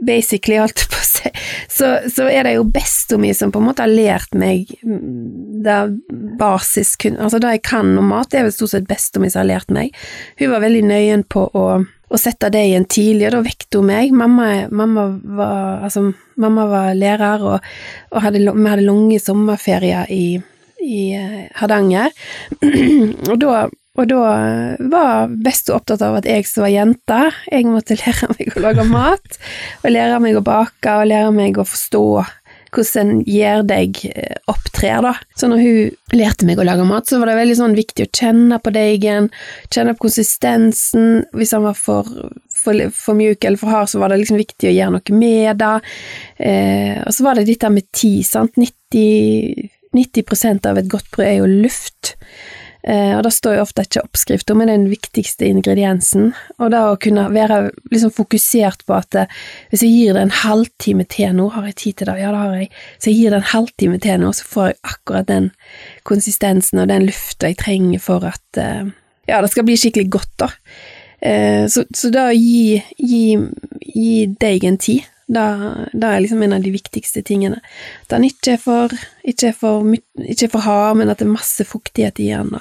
basically, 0.02 0.56
holdt 0.58 0.88
på 0.90 0.98
å 0.98 1.06
si, 1.06 1.30
så, 1.70 1.90
så 2.10 2.26
er 2.26 2.48
det 2.48 2.56
jo 2.56 2.64
bestemor 2.66 3.22
mi 3.22 3.34
som 3.36 3.52
på 3.54 3.60
en 3.60 3.68
måte 3.68 3.84
har 3.84 3.92
lært 3.92 4.34
meg 4.38 4.72
det 4.82 5.76
basis 6.38 6.96
Altså 7.10 7.38
det 7.38 7.52
jeg 7.56 7.62
kan 7.66 7.92
om 7.98 8.10
mat, 8.10 8.30
det 8.32 8.40
er 8.40 8.48
vel 8.48 8.56
stort 8.56 8.74
sett 8.74 8.90
bestemor 8.90 9.26
mi 9.26 9.32
som 9.32 9.44
har 9.44 9.52
lært 9.52 9.72
meg. 9.74 9.94
Hun 10.40 10.52
var 10.54 10.64
veldig 10.64 10.82
nøyen 10.90 11.24
på 11.30 11.46
å, 11.46 11.64
å 11.84 12.20
sette 12.20 12.50
det 12.54 12.64
igjen 12.70 12.88
tidlig, 12.90 13.28
og 13.28 13.36
da 13.36 13.46
vekket 13.46 13.78
hun 13.78 13.90
meg. 13.92 14.14
Mamma, 14.16 14.50
mamma, 14.74 15.08
var, 15.38 15.82
altså, 15.86 16.08
mamma 16.42 16.68
var 16.70 16.94
lærer, 16.98 17.44
og, 17.52 17.72
og 18.14 18.24
hadde, 18.24 18.42
vi 18.48 18.70
hadde 18.72 18.86
lange 18.86 19.20
sommerferier 19.22 20.10
i, 20.14 20.38
i 20.82 21.02
eh, 21.18 21.42
Hardanger. 21.60 22.14
og 23.30 23.36
da 23.44 23.68
og 23.98 24.06
da 24.10 24.22
var 24.92 25.32
Besto 25.42 25.74
opptatt 25.74 26.02
av 26.06 26.20
at 26.20 26.28
jeg 26.28 26.46
som 26.46 26.64
var 26.64 26.74
jente, 26.74 27.22
jeg 27.50 27.66
måtte 27.66 27.98
lære 28.02 28.32
meg 28.34 28.52
å 28.54 28.64
lage 28.64 28.88
mat, 28.88 29.40
og 29.82 29.94
lære 29.94 30.20
meg 30.22 30.38
å 30.38 30.44
bake, 30.46 30.98
og 31.00 31.10
lære 31.10 31.32
meg 31.34 31.58
å 31.58 31.66
forstå 31.68 32.04
hvordan 32.74 33.10
en 33.14 33.20
gjør 33.24 33.62
deg 33.64 34.00
opptrer, 34.50 35.00
da. 35.04 35.14
Så 35.38 35.48
når 35.48 35.62
hun 35.62 36.18
lærte 36.18 36.44
meg 36.48 36.60
å 36.60 36.66
lage 36.66 36.84
mat, 36.88 37.08
så 37.08 37.20
var 37.20 37.30
det 37.30 37.38
veldig 37.38 37.56
sånn 37.60 37.76
viktig 37.78 38.04
å 38.04 38.10
kjenne 38.12 38.58
på 38.60 38.72
deigen, 38.74 39.30
kjenne 39.72 39.94
på 39.96 40.04
konsistensen, 40.06 41.24
hvis 41.36 41.54
han 41.56 41.64
var 41.64 41.78
for, 41.78 42.08
for, 42.52 42.84
for 42.94 43.18
mjuk 43.18 43.44
eller 43.44 43.60
for 43.60 43.72
hard, 43.72 43.90
så 43.92 44.02
var 44.02 44.12
det 44.12 44.20
liksom 44.22 44.40
viktig 44.40 44.70
å 44.70 44.76
gjøre 44.76 44.96
noe 44.98 45.16
med 45.16 45.62
det. 45.62 45.74
Eh, 46.44 47.00
og 47.06 47.16
så 47.16 47.26
var 47.26 47.38
det 47.38 47.48
dette 47.48 47.72
med 47.72 47.88
tid, 47.88 48.20
sant. 48.28 48.60
90, 48.60 49.68
90% 49.96 50.68
av 50.68 50.80
et 50.80 50.92
godt 50.92 51.08
brød 51.14 51.28
er 51.30 51.36
jo 51.40 51.52
luft. 51.64 52.16
Eh, 52.88 53.12
og 53.18 53.24
da 53.26 53.30
står 53.32 53.58
jo 53.58 53.64
ofte 53.66 53.84
ikke 53.84 54.02
oppskrifta, 54.06 54.54
men 54.56 54.70
den 54.70 54.86
viktigste 54.88 55.44
ingrediensen. 55.44 56.30
Og 56.56 56.70
da 56.72 56.86
å 56.88 57.00
kunne 57.00 57.26
være 57.34 57.60
liksom 57.92 58.14
fokusert 58.16 58.86
på 58.88 58.94
at 58.96 59.18
eh, 59.18 59.34
hvis 59.68 59.84
jeg 59.84 59.92
gir 59.92 60.16
det 60.16 60.22
en 60.24 60.36
halvtime 60.40 61.04
til 61.12 61.34
nå, 61.36 61.50
har 61.52 61.66
jeg 61.68 61.76
tid 61.82 61.98
til 61.98 62.10
det? 62.10 62.16
Ja, 62.22 62.30
det 62.32 62.40
har 62.40 62.54
jeg. 62.56 62.70
Så 62.96 63.10
jeg 63.10 63.18
gir 63.18 63.34
det 63.34 63.40
en 63.42 63.50
halvtime 63.50 64.00
til 64.04 64.22
nå, 64.22 64.32
så 64.32 64.48
får 64.54 64.70
jeg 64.70 64.78
akkurat 64.94 65.28
den 65.28 65.50
konsistensen 66.08 66.80
og 66.80 66.88
den 66.88 67.04
lufta 67.10 67.52
jeg 67.52 67.60
trenger 67.60 68.00
for 68.00 68.24
at 68.30 68.62
eh, 68.62 68.88
ja, 69.28 69.42
det 69.44 69.52
skal 69.52 69.68
bli 69.68 69.76
skikkelig 69.76 70.08
godt, 70.14 70.32
da. 70.40 70.52
Så, 71.18 71.82
så 71.98 72.08
da 72.14 72.28
å 72.30 72.34
gi, 72.36 72.78
gi, 73.02 73.34
gi 73.82 74.12
deigen 74.38 74.76
tid, 74.78 75.02
da 75.28 76.10
er 76.14 76.22
liksom 76.24 76.42
en 76.42 76.56
av 76.56 76.64
de 76.64 76.72
viktigste 76.72 77.22
tingene. 77.26 77.60
At 78.06 78.14
den 78.14 78.26
ikke 78.28 78.56
er 78.56 78.62
for, 78.62 78.94
ikke 79.22 79.52
er 79.52 79.56
for, 79.56 79.94
ikke 80.24 80.48
er 80.48 80.52
for 80.54 80.64
hard, 80.64 80.98
men 81.00 81.12
at 81.12 81.20
det 81.20 81.28
er 81.28 81.36
masse 81.36 81.66
fuktighet 81.68 82.20
i 82.24 82.30
den. 82.32 82.56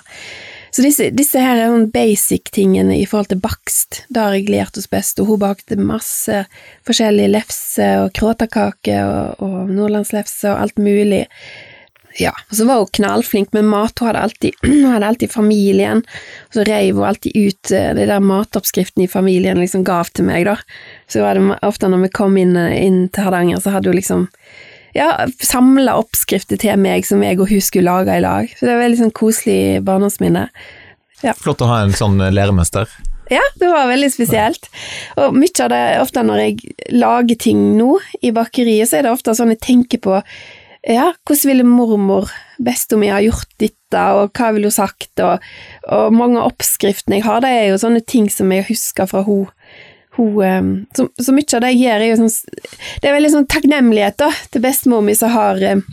Så 0.76 0.84
disse, 0.84 1.08
disse 1.16 1.42
her 1.42 1.58
er 1.58 1.72
noen 1.72 1.88
basic-tingene 1.94 3.00
i 3.00 3.06
forhold 3.08 3.32
til 3.32 3.40
bakst, 3.42 4.04
det 4.14 4.22
har 4.22 4.36
jeg 4.36 4.50
lært 4.52 4.76
hos 4.78 4.90
best, 4.92 5.18
og 5.24 5.32
hun 5.32 5.42
bakte 5.42 5.80
masse 5.80 6.44
forskjellige 6.86 7.32
lefser 7.32 8.04
og 8.04 8.12
kråtakake 8.18 9.00
og, 9.08 9.42
og 9.42 9.72
nordlandslefse 9.72 10.52
og 10.52 10.68
alt 10.68 10.78
mulig. 10.84 11.24
Ja, 12.18 12.32
og 12.50 12.56
så 12.58 12.66
var 12.66 12.82
hun 12.82 12.94
knallflink 12.98 13.52
med 13.54 13.68
mat, 13.70 14.00
hun 14.00 14.10
hadde 14.10 14.24
alltid, 14.26 14.56
hadde 14.94 15.10
alltid 15.12 15.32
familien, 15.34 16.02
og 16.50 16.58
så 16.58 16.66
reiv 16.66 16.98
hun 16.98 17.10
alltid 17.12 17.36
ut 17.38 17.74
eh, 17.76 17.92
de 17.98 18.08
der 18.10 18.24
matoppskriftene 18.24 19.06
i 19.06 19.12
familien, 19.12 19.60
liksom 19.62 19.86
gav 19.86 20.10
til 20.14 20.26
meg, 20.30 20.48
da. 20.50 20.58
Så 21.12 21.22
var 21.26 21.38
det 21.38 21.60
ofte 21.68 21.92
når 21.92 22.08
vi 22.08 22.16
kom 22.18 22.40
inn, 22.42 22.56
eh, 22.58 22.74
inn 22.88 23.06
til 23.14 23.28
Hardanger, 23.28 23.62
så 23.62 23.76
hadde 23.76 23.94
hun 23.94 24.00
liksom 24.00 24.26
ja, 24.98 25.12
samla 25.44 25.94
oppskrifter 26.00 26.58
til 26.58 26.80
meg 26.82 27.06
som 27.06 27.22
jeg 27.22 27.38
og 27.38 27.52
hun 27.52 27.62
skulle 27.62 27.92
lage 27.92 28.18
i 28.18 28.24
lag. 28.24 28.50
Så 28.58 28.66
det 28.66 28.74
var 28.74 28.86
veldig 28.88 29.02
sånn 29.04 29.18
koselig 29.18 29.60
barndomsminne. 29.86 30.48
Ja. 31.22 31.36
Flott 31.38 31.62
å 31.62 31.70
ha 31.70 31.84
en 31.86 31.94
sånn 31.98 32.18
eh, 32.22 32.34
læremester. 32.34 32.90
Ja, 33.30 33.44
det 33.60 33.68
var 33.68 33.90
veldig 33.90 34.10
spesielt. 34.14 34.70
Og 35.20 35.36
mye 35.36 35.66
av 35.66 35.72
det, 35.74 35.82
ofte 36.00 36.24
når 36.24 36.44
jeg 36.46 36.94
lager 36.96 37.40
ting 37.44 37.74
nå 37.76 37.98
i 38.24 38.32
bakeriet, 38.32 38.90
så 38.90 39.00
er 39.00 39.08
det 39.08 39.12
ofte 39.12 39.36
sånn 39.36 39.52
jeg 39.52 39.64
tenker 39.66 40.02
på 40.04 40.22
ja, 40.88 41.10
hvordan 41.28 41.52
ville 41.52 41.68
mormor, 41.68 42.32
bestemor, 42.64 43.20
gjort 43.26 43.52
dette, 43.60 44.04
og 44.16 44.32
hva 44.38 44.54
ville 44.56 44.70
hun 44.72 44.78
sagt, 44.78 45.12
og, 45.24 45.44
og 45.92 46.16
mange 46.16 46.40
av 46.40 46.54
oppskriftene 46.54 47.20
jeg 47.20 47.28
har, 47.28 47.44
det 47.44 47.52
er 47.52 47.70
jo 47.72 47.82
sånne 47.82 48.04
ting 48.08 48.30
som 48.32 48.52
jeg 48.56 48.68
husker 48.70 49.10
fra 49.10 49.26
hun 49.28 49.48
hun, 50.18 50.42
ehm, 50.42 50.70
så, 50.98 51.08
så, 51.22 51.34
mye 51.36 51.46
av 51.54 51.62
det 51.62 51.74
jeg 51.76 51.82
gjør, 51.84 52.02
er 52.02 52.10
jo 52.10 52.20
sånn 52.24 52.32
Det 52.98 53.10
er 53.10 53.14
veldig 53.14 53.34
sånn 53.36 53.50
takknemlighet 53.54 54.16
da, 54.18 54.32
til 54.50 54.64
bestemor 54.64 55.04
mi 55.06 55.14
som 55.18 55.30
har 55.30 55.62
ehm, 55.62 55.84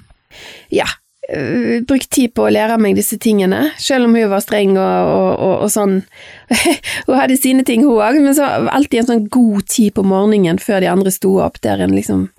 ja, 0.73 0.87
øh, 1.29 1.83
brukt 1.85 2.09
tid 2.15 2.33
på 2.33 2.47
å 2.47 2.53
lære 2.55 2.79
meg 2.81 2.97
disse 2.97 3.19
tingene, 3.21 3.67
selv 3.77 4.09
om 4.09 4.17
hun 4.17 4.31
var 4.33 4.43
streng 4.45 4.79
og, 4.79 5.11
og, 5.13 5.31
og, 5.35 5.55
og 5.67 5.73
sånn. 5.75 5.99
hun 7.07 7.19
hadde 7.19 7.37
sine 7.41 7.67
ting, 7.69 7.85
hun 7.85 8.01
òg, 8.01 8.23
men 8.25 8.37
så 8.37 8.49
alltid 8.65 9.03
en 9.03 9.11
sånn 9.13 9.27
god 9.29 9.69
tid 9.69 9.95
på 9.99 10.07
morgenen 10.09 10.63
før 10.63 10.81
de 10.85 10.91
andre 10.91 11.13
sto 11.15 11.37
opp, 11.45 11.61
der 11.65 11.85
en 11.85 11.95
liksom 11.95 12.31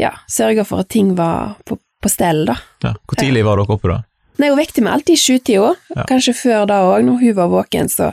ja, 0.00 0.14
sørga 0.30 0.64
for 0.68 0.84
at 0.84 0.90
ting 0.92 1.14
var 1.18 1.56
på, 1.68 1.76
på 1.76 2.10
stell, 2.10 2.44
da. 2.48 2.56
Ja. 2.84 2.94
Hvor 3.06 3.20
tidlig 3.20 3.44
var 3.46 3.60
dere 3.60 3.76
oppe 3.76 3.92
da? 3.92 4.00
Nei, 4.40 4.48
Hun 4.48 4.58
vekte 4.58 4.82
meg 4.84 4.96
alltid 4.96 5.18
i 5.18 5.20
sjutida, 5.20 5.70
ja. 5.94 6.04
kanskje 6.08 6.34
før 6.34 6.66
da 6.70 6.82
òg, 6.88 7.04
når 7.06 7.20
hun 7.20 7.34
var 7.36 7.50
våken, 7.52 7.90
så, 7.92 8.12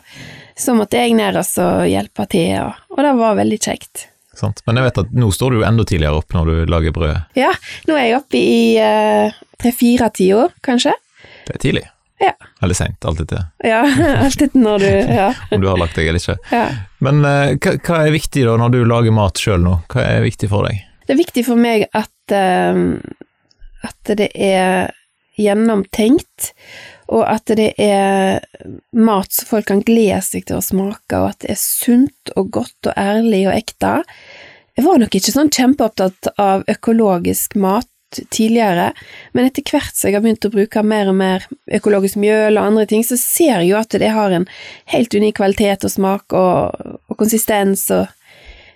så 0.60 0.76
måtte 0.78 1.00
jeg 1.00 1.16
ned 1.18 1.40
og 1.40 1.84
hjelpe 1.90 2.26
til, 2.32 2.56
og, 2.66 2.82
og, 2.94 3.04
det 3.06 3.14
var 3.22 3.38
veldig 3.40 3.60
kjekt. 3.64 4.08
Sant. 4.40 4.62
Men 4.68 4.80
jeg 4.80 4.88
vet 4.88 5.00
at 5.04 5.14
nå 5.20 5.30
står 5.36 5.52
du 5.52 5.60
jo 5.60 5.68
enda 5.68 5.84
tidligere 5.88 6.20
opp 6.22 6.36
når 6.36 6.52
du 6.52 6.72
lager 6.72 6.96
brød. 6.96 7.16
Ja, 7.40 7.52
nå 7.90 7.96
er 7.98 8.06
jeg 8.08 8.20
oppe 8.20 8.40
i 8.40 8.60
uh, 8.80 9.40
tre-fire-tida, 9.60 10.46
kanskje. 10.64 10.94
Det 11.48 11.58
er 11.58 11.64
tidlig. 11.64 11.88
Ja. 12.20 12.34
Eller 12.62 12.76
seint, 12.76 13.06
alltid 13.08 13.32
til. 13.32 13.44
Ja, 13.64 13.82
alltid 14.26 14.56
når 14.60 14.84
du 14.84 14.90
ja. 14.92 15.32
Om 15.56 15.64
du 15.64 15.68
har 15.72 15.80
lagt 15.80 15.96
deg 15.96 16.12
eller 16.12 16.20
ikke. 16.20 16.38
Ja. 16.52 16.66
Men 17.04 17.24
uh, 17.24 17.56
hva, 17.56 17.76
hva, 17.80 18.04
er 18.04 18.16
viktig 18.16 18.46
da 18.48 18.56
når 18.60 18.76
du 18.76 18.80
lager 18.88 19.16
mat 19.16 19.40
sjøl 19.40 19.64
nå? 19.64 19.80
Hva 19.92 20.06
er 20.06 20.28
viktig 20.28 20.52
for 20.52 20.68
deg? 20.68 20.84
Det 21.10 21.16
er 21.16 21.24
viktig 21.24 21.42
for 21.48 21.58
meg 21.58 21.88
at, 21.98 22.14
uh, 22.30 23.02
at 23.82 24.12
det 24.20 24.30
er 24.38 24.92
gjennomtenkt, 25.40 26.52
og 27.10 27.24
at 27.26 27.50
det 27.58 27.72
er 27.82 28.44
mat 28.94 29.34
som 29.34 29.50
folk 29.50 29.72
kan 29.72 29.82
glede 29.82 30.20
seg 30.22 30.46
til 30.46 30.60
å 30.60 30.62
smake, 30.62 31.18
og 31.18 31.32
at 31.32 31.40
det 31.42 31.56
er 31.56 31.62
sunt 31.62 32.34
og 32.38 32.52
godt 32.60 32.92
og 32.92 33.00
ærlig 33.00 33.48
og 33.48 33.56
ekte. 33.56 33.96
Jeg 34.78 34.86
var 34.86 35.02
nok 35.02 35.18
ikke 35.18 35.34
sånn 35.34 35.50
kjempeopptatt 35.50 36.30
av 36.38 36.68
økologisk 36.70 37.58
mat 37.58 37.90
tidligere, 38.30 38.92
men 39.34 39.50
etter 39.50 39.66
hvert 39.66 39.98
som 39.98 40.10
jeg 40.10 40.18
har 40.18 40.24
begynt 40.28 40.46
å 40.46 40.54
bruke 40.54 40.86
mer 40.86 41.10
og 41.10 41.18
mer 41.18 41.50
økologisk 41.74 42.22
mjøl 42.22 42.58
og 42.58 42.70
andre 42.70 42.86
ting, 42.90 43.02
så 43.06 43.18
ser 43.18 43.64
jeg 43.64 43.72
jo 43.72 43.82
at 43.82 43.98
det 43.98 44.14
har 44.14 44.34
en 44.34 44.46
helt 44.94 45.18
unik 45.18 45.42
kvalitet 45.42 45.90
og 45.90 45.94
smak 45.94 46.38
og, 46.38 46.94
og 47.10 47.20
konsistens 47.20 47.90
og 47.94 48.08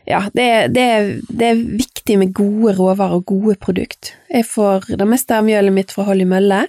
ja, 0.05 0.25
det 0.33 0.73
det, 0.75 0.85
det 1.29 1.47
er, 1.47 1.61
viktig 1.79 1.92
med 2.19 2.33
gode 2.35 2.75
råvarer 2.77 3.15
og 3.17 3.25
gode 3.31 3.55
produkt. 3.61 4.13
Jeg 4.33 4.47
får 4.49 4.89
det 4.99 5.07
meste 5.07 5.37
av 5.37 5.47
mjølet 5.47 5.75
mitt 5.75 5.93
fra 5.95 6.05
Holly 6.09 6.27
mølle, 6.27 6.65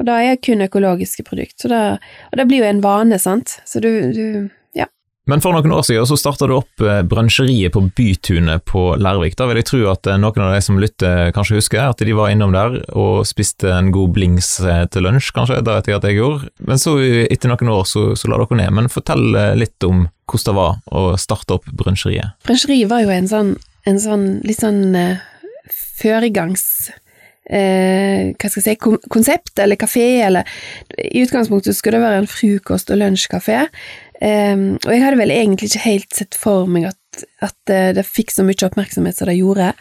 og 0.00 0.08
da 0.08 0.18
er 0.18 0.34
jeg 0.34 0.42
kun 0.48 0.66
økologiske 0.66 1.26
produkt. 1.26 1.62
Da, 1.70 1.96
og 2.30 2.40
det 2.40 2.48
blir 2.50 2.64
jo 2.64 2.70
en 2.72 2.82
vane, 2.84 3.20
sant. 3.22 3.58
Så 3.68 3.82
du, 3.84 3.90
du 4.14 4.50
men 5.24 5.40
for 5.40 5.56
noen 5.56 5.72
år 5.72 5.84
siden 5.88 6.04
så 6.04 6.18
starta 6.20 6.44
du 6.48 6.52
opp 6.58 6.68
brønsjeriet 6.76 7.08
bransjeriet 7.08 7.72
på 7.72 7.80
Bytunet 7.96 8.64
på 8.68 8.82
Lærvik. 9.00 9.38
Da 9.38 9.46
vil 9.48 9.62
jeg 9.62 9.68
tro 9.70 9.80
at 9.88 10.08
eh, 10.10 10.18
noen 10.20 10.42
av 10.44 10.52
de 10.52 10.60
som 10.64 10.76
lytter 10.80 11.32
kanskje 11.36 11.62
husker 11.62 11.80
at 11.80 12.02
de 12.04 12.16
var 12.16 12.32
innom 12.32 12.52
der 12.52 12.76
og 12.92 13.24
spiste 13.28 13.70
en 13.72 13.88
god 13.94 14.12
blings 14.18 14.58
eh, 14.60 14.84
til 14.92 15.06
lunsj, 15.06 15.30
kanskje. 15.36 15.62
Det 15.64 15.78
vet 15.78 15.88
jeg 15.88 15.96
at 15.96 16.08
jeg 16.10 16.18
gjorde. 16.18 16.50
Men 16.68 16.82
så 16.82 16.98
etter 17.00 17.52
noen 17.54 17.72
år 17.72 17.88
så, 17.88 18.10
så 18.20 18.28
la 18.28 18.42
dere 18.42 18.60
ned. 18.60 18.74
Men 18.76 18.92
fortell 18.92 19.24
litt 19.56 19.88
om 19.88 20.04
hvordan 20.28 20.50
det 20.50 20.56
var 20.58 20.76
å 20.92 21.06
starte 21.20 21.56
opp 21.56 21.72
bransjeriet. 21.72 22.36
Bransjeriet 22.44 22.92
var 22.92 23.06
jo 23.06 23.14
en 23.16 23.30
sånn, 23.30 23.54
en 23.88 24.00
sånn 24.00 24.28
litt 24.46 24.62
sånn 24.64 24.84
uh, 24.96 25.24
føregangs... 26.00 26.92
Eh, 27.44 28.30
hva 28.40 28.48
skal 28.48 28.62
jeg 28.62 28.78
si, 28.80 29.00
konsept 29.12 29.60
eller 29.60 29.76
kafé, 29.76 30.22
eller 30.24 30.48
I 30.96 31.26
utgangspunktet 31.26 31.76
skulle 31.76 31.98
det 31.98 32.06
være 32.06 32.22
en 32.22 32.28
frokost- 32.30 32.88
og 32.88 32.96
lunsjkafé, 33.02 33.58
Um, 34.22 34.76
og 34.86 34.92
jeg 34.94 35.02
hadde 35.02 35.18
vel 35.18 35.32
egentlig 35.34 35.68
ikke 35.68 35.88
helt 35.88 36.14
sett 36.16 36.36
for 36.38 36.68
meg 36.70 36.86
at, 36.92 37.24
at 37.42 37.72
eh, 37.72 37.90
det 37.96 38.06
fikk 38.06 38.30
så 38.30 38.44
mye 38.46 38.62
oppmerksomhet 38.62 39.18
som 39.18 39.28
det 39.28 39.40
gjorde. 39.40 39.72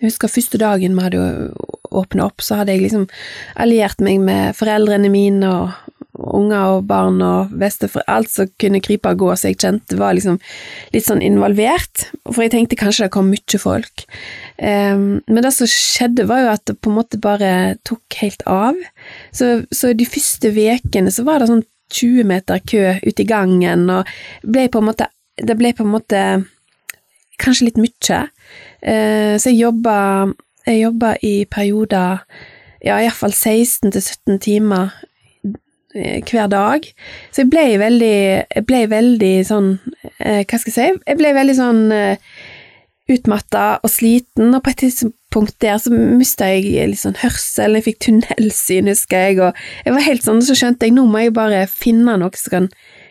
Jeg 0.00 0.08
husker 0.08 0.32
første 0.32 0.58
dagen 0.58 0.96
vi 0.96 1.04
hadde 1.04 1.20
åpna 1.94 2.26
opp, 2.26 2.42
så 2.42 2.58
hadde 2.58 2.74
jeg 2.74 2.86
liksom 2.86 3.04
alliert 3.60 4.00
meg 4.02 4.24
med 4.24 4.56
foreldrene 4.58 5.12
mine 5.12 5.50
og 5.52 5.83
unger 6.14 6.76
og 6.76 6.86
barn 6.86 7.18
og 7.24 7.52
besteforeldre, 7.58 8.14
alt 8.14 8.30
som 8.30 8.50
kunne 8.60 8.80
krype 8.84 9.10
og 9.10 9.20
gå, 9.24 9.30
så 9.34 9.50
jeg 9.50 9.58
kjente 9.62 9.98
var 9.98 10.14
liksom 10.16 10.38
litt 10.94 11.06
sånn 11.06 11.22
involvert. 11.24 12.06
For 12.30 12.44
jeg 12.44 12.54
tenkte 12.54 12.78
kanskje 12.78 13.06
det 13.06 13.14
kom 13.14 13.30
mye 13.32 13.60
folk. 13.60 14.06
Men 14.58 15.42
det 15.42 15.52
som 15.56 15.70
skjedde, 15.70 16.28
var 16.30 16.44
jo 16.44 16.52
at 16.54 16.64
det 16.70 16.78
på 16.78 16.92
en 16.92 16.98
måte 17.00 17.20
bare 17.22 17.50
tok 17.86 18.18
helt 18.20 18.44
av. 18.50 18.78
Så, 19.34 19.64
så 19.74 19.92
de 19.96 20.06
første 20.08 20.52
ukene 20.54 21.12
så 21.14 21.26
var 21.26 21.42
det 21.42 21.50
sånn 21.50 21.64
20 21.94 22.26
meter 22.26 22.62
kø 22.64 22.96
ute 23.04 23.22
i 23.22 23.28
gangen, 23.28 23.88
og 23.92 24.08
ble 24.42 24.68
på 24.70 24.80
en 24.80 24.90
måte 24.90 25.10
Det 25.34 25.56
ble 25.58 25.72
på 25.74 25.82
en 25.82 25.90
måte 25.90 26.18
kanskje 27.42 27.66
litt 27.66 27.78
mye. 27.82 28.18
Eh, 28.80 29.34
så 29.34 29.50
jeg 29.50 29.64
jobba 29.64 30.30
Jeg 30.64 30.80
jobba 30.80 31.16
i 31.20 31.44
perioder 31.44 32.22
ja, 32.84 32.98
iallfall 33.00 33.32
16 33.32 33.92
til 33.92 34.02
17 34.02 34.38
timer 34.44 34.92
hver 35.94 36.50
dag. 36.50 36.86
Så 37.30 37.44
jeg 37.44 37.50
ble 37.52 37.66
veldig 37.78 38.16
Jeg 38.42 38.64
ble 38.66 38.80
veldig 38.90 39.34
sånn 39.46 39.68
eh, 40.18 40.42
Hva 40.42 40.58
skal 40.58 40.70
jeg 40.70 40.74
si? 40.74 40.88
Jeg 41.06 41.20
ble 41.20 41.34
veldig 41.36 41.56
sånn 41.58 41.82
utmatta 43.04 43.64
og 43.84 43.90
sliten, 43.92 44.54
og 44.56 44.62
på 44.64 44.72
et 44.72 44.80
tidspunkt 44.80 45.58
der 45.60 45.76
så 45.76 45.92
mista 45.92 46.46
jeg 46.48 46.86
litt 46.88 47.02
sånn 47.02 47.18
hørsel, 47.20 47.76
jeg 47.76 47.84
fikk 47.90 47.98
tunnelsyn, 48.06 48.88
husker 48.88 49.26
jeg, 49.26 49.40
og 49.44 49.58
jeg 49.84 49.96
var 49.96 50.06
helt 50.06 50.24
sånn, 50.24 50.40
så 50.44 50.56
skjønte 50.56 50.88
jeg 50.88 50.96
nå 50.96 51.04
må 51.10 51.26
jeg 51.26 51.34
bare 51.36 51.66
finne 51.68 52.16
noe 52.20 52.40
som 52.40 52.54
kan 52.54 52.70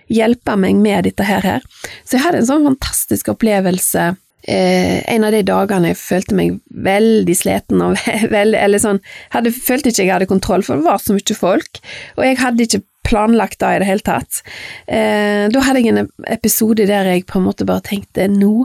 hjelpe 0.10 0.58
meg 0.60 0.82
med 0.82 1.06
dette 1.08 1.28
her. 1.28 1.62
Så 2.04 2.18
jeg 2.18 2.26
hadde 2.26 2.42
en 2.42 2.50
sånn 2.50 2.68
fantastisk 2.72 3.30
opplevelse 3.36 4.14
eh, 4.48 5.02
en 5.14 5.28
av 5.28 5.36
de 5.36 5.44
dagene 5.48 5.92
jeg 5.92 6.00
følte 6.02 6.38
meg 6.38 6.58
veldig 6.86 7.36
sliten 7.38 7.84
og 7.86 7.98
veldig, 8.38 8.60
eller 8.60 8.82
sånn, 8.82 9.02
hadde, 9.36 9.54
følte 9.56 9.94
ikke 9.94 10.06
jeg 10.06 10.16
hadde 10.16 10.32
kontroll, 10.32 10.66
for 10.66 10.80
det 10.80 10.88
var 10.88 11.04
så 11.04 11.16
mye 11.16 11.38
folk, 11.38 11.82
og 12.18 12.28
jeg 12.28 12.42
hadde 12.44 12.68
ikke 12.68 12.84
planlagt 13.04 13.60
det 13.60 13.74
i 13.74 13.82
det 13.84 13.90
hele 13.90 14.06
tatt. 14.06 14.44
Eh, 14.88 15.50
da 15.52 15.66
hadde 15.66 15.84
jeg 15.84 15.92
en 15.92 16.08
episode 16.32 16.88
der 16.88 17.12
jeg 17.12 17.28
på 17.28 17.40
en 17.40 17.50
måte 17.50 17.68
bare 17.68 17.84
tenkte 17.86 18.30
nå 18.32 18.64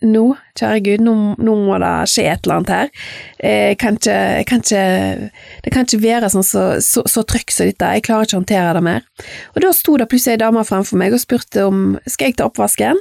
nå, 0.00 0.22
kjære 0.56 0.80
Gud, 0.84 1.02
nå, 1.04 1.14
nå, 1.36 1.54
må 1.66 1.76
det 1.82 1.90
skje 2.08 2.24
et 2.30 2.46
eller 2.46 2.56
annet 2.56 2.72
her. 2.72 2.92
Jeg 3.44 3.76
kan 3.80 3.98
ikke, 3.98 4.16
kan 4.48 4.62
ikke 4.64 4.84
Det 5.64 5.72
kan 5.74 5.84
ikke 5.84 6.00
være 6.00 6.30
sånn 6.32 6.46
så, 6.46 6.64
så, 6.84 7.04
så 7.08 7.24
trøkk 7.28 7.52
som 7.52 7.68
dette, 7.68 7.92
jeg 7.96 8.06
klarer 8.06 8.28
ikke 8.28 8.38
å 8.38 8.40
håndtere 8.40 8.72
det 8.78 8.84
mer. 8.86 9.04
Og 9.54 9.62
da 9.66 9.74
sto 9.76 9.98
det 10.00 10.08
plutselig 10.10 10.38
ei 10.38 10.42
dame 10.44 10.64
framfor 10.64 11.00
meg 11.00 11.16
og 11.16 11.22
spurte 11.22 11.66
om 11.68 11.84
skal 12.06 12.30
jeg 12.30 12.40
ta 12.40 12.48
oppvasken, 12.48 13.00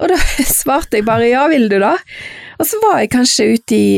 og 0.00 0.12
da 0.12 0.18
svarte 0.58 1.00
jeg 1.00 1.06
bare 1.08 1.30
ja, 1.30 1.46
vil 1.52 1.68
du 1.72 1.78
da? 1.82 1.96
Og 2.60 2.68
så 2.68 2.80
var 2.84 3.02
jeg 3.02 3.12
kanskje 3.14 3.50
ute 3.56 3.76
i, 3.76 3.90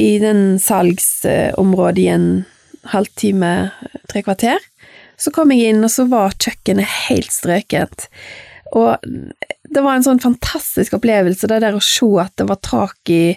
i 0.00 0.10
den 0.22 0.58
salgsområdet 0.62 2.04
i 2.04 2.10
en 2.12 2.28
halvtime, 2.92 3.52
tre 4.10 4.24
kvarter. 4.24 4.60
Så 5.16 5.32
kom 5.32 5.52
jeg 5.54 5.72
inn, 5.72 5.84
og 5.86 5.92
så 5.92 6.04
var 6.10 6.36
kjøkkenet 6.36 6.90
helt 7.08 7.32
strøkent. 7.32 8.08
Og 8.74 8.98
det 9.04 9.82
var 9.82 9.96
en 9.96 10.06
sånn 10.06 10.22
fantastisk 10.22 10.96
opplevelse, 10.98 11.48
det 11.48 11.62
der 11.64 11.76
å 11.76 11.82
se 11.84 12.08
at 12.20 12.34
det 12.40 12.48
var 12.50 12.60
tak 12.64 13.12
i 13.12 13.36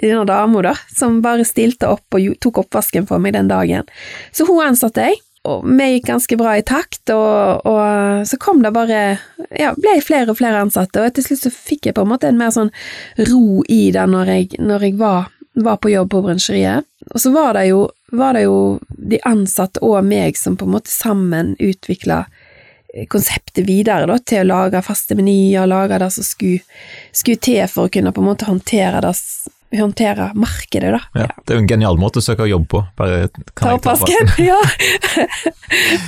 denne 0.00 0.24
dama, 0.28 0.62
da, 0.66 0.74
som 0.90 1.20
bare 1.24 1.46
stilte 1.46 1.88
opp 1.90 2.16
og 2.16 2.34
tok 2.42 2.64
oppvasken 2.64 3.06
for 3.08 3.22
meg 3.22 3.36
den 3.36 3.50
dagen. 3.50 3.86
Så 4.34 4.46
hun 4.48 4.62
ansatte 4.66 5.08
jeg, 5.08 5.20
og 5.44 5.64
vi 5.68 5.88
gikk 5.92 6.06
ganske 6.08 6.36
bra 6.40 6.54
i 6.56 6.64
takt, 6.64 7.10
og, 7.12 7.66
og, 7.68 8.24
så 8.28 8.38
kom 8.40 8.62
det 8.64 8.72
bare 8.74 9.00
Ja, 9.54 9.74
ble 9.76 9.98
flere 10.04 10.32
og 10.32 10.38
flere 10.40 10.62
ansatte, 10.64 11.02
og 11.02 11.14
til 11.14 11.26
slutt 11.26 11.44
så 11.44 11.52
fikk 11.52 11.90
jeg 11.90 11.96
på 11.98 12.04
en 12.04 12.12
måte 12.14 12.30
en 12.30 12.40
mer 12.40 12.54
sånn 12.54 12.72
ro 13.28 13.60
i 13.68 13.90
det 13.94 14.06
når 14.10 14.32
jeg, 14.32 14.48
når 14.64 14.88
jeg 14.88 14.96
var, 15.00 15.28
var, 15.54 15.78
på 15.82 15.92
jobb 15.92 16.10
på 16.14 16.22
bransjeriet. 16.24 16.88
Og 17.12 17.20
så 17.20 17.34
var 17.34 17.52
det 17.58 17.68
jo, 17.68 17.84
var 18.16 18.38
det 18.38 18.46
jo 18.46 18.56
de 18.88 19.20
ansatte 19.28 19.84
og 19.84 20.00
meg 20.06 20.40
som 20.40 20.56
på 20.56 20.66
en 20.66 20.74
måte 20.78 20.92
sammen 20.92 21.52
utvikla 21.60 22.24
konseptet 23.10 23.66
videre 23.66 24.06
da, 24.06 24.16
til 24.22 24.44
å 24.44 24.48
lage 24.48 24.82
faste 24.86 25.16
menyer, 25.18 25.66
lage 25.68 25.98
det 26.00 26.10
som 26.14 26.26
skulle, 26.26 26.62
skulle 27.12 27.42
til 27.42 27.66
for 27.68 27.88
å 27.88 27.92
kunne 27.92 28.14
på 28.14 28.22
en 28.22 28.30
måte 28.30 28.48
håndtere 28.48 29.02
det 29.04 29.12
håndtere 29.80 30.30
markedet, 30.38 30.92
da. 30.96 31.00
Ja, 31.24 31.28
det 31.42 31.54
er 31.54 31.58
jo 31.58 31.64
en 31.64 31.70
genial 31.70 31.98
måte 32.00 32.20
å 32.20 32.24
søke 32.24 32.46
jobb 32.48 32.68
på. 32.72 32.84
Bare 32.98 33.28
ta 33.54 33.74
oppvasken! 33.76 34.32
Ja. 34.44 34.58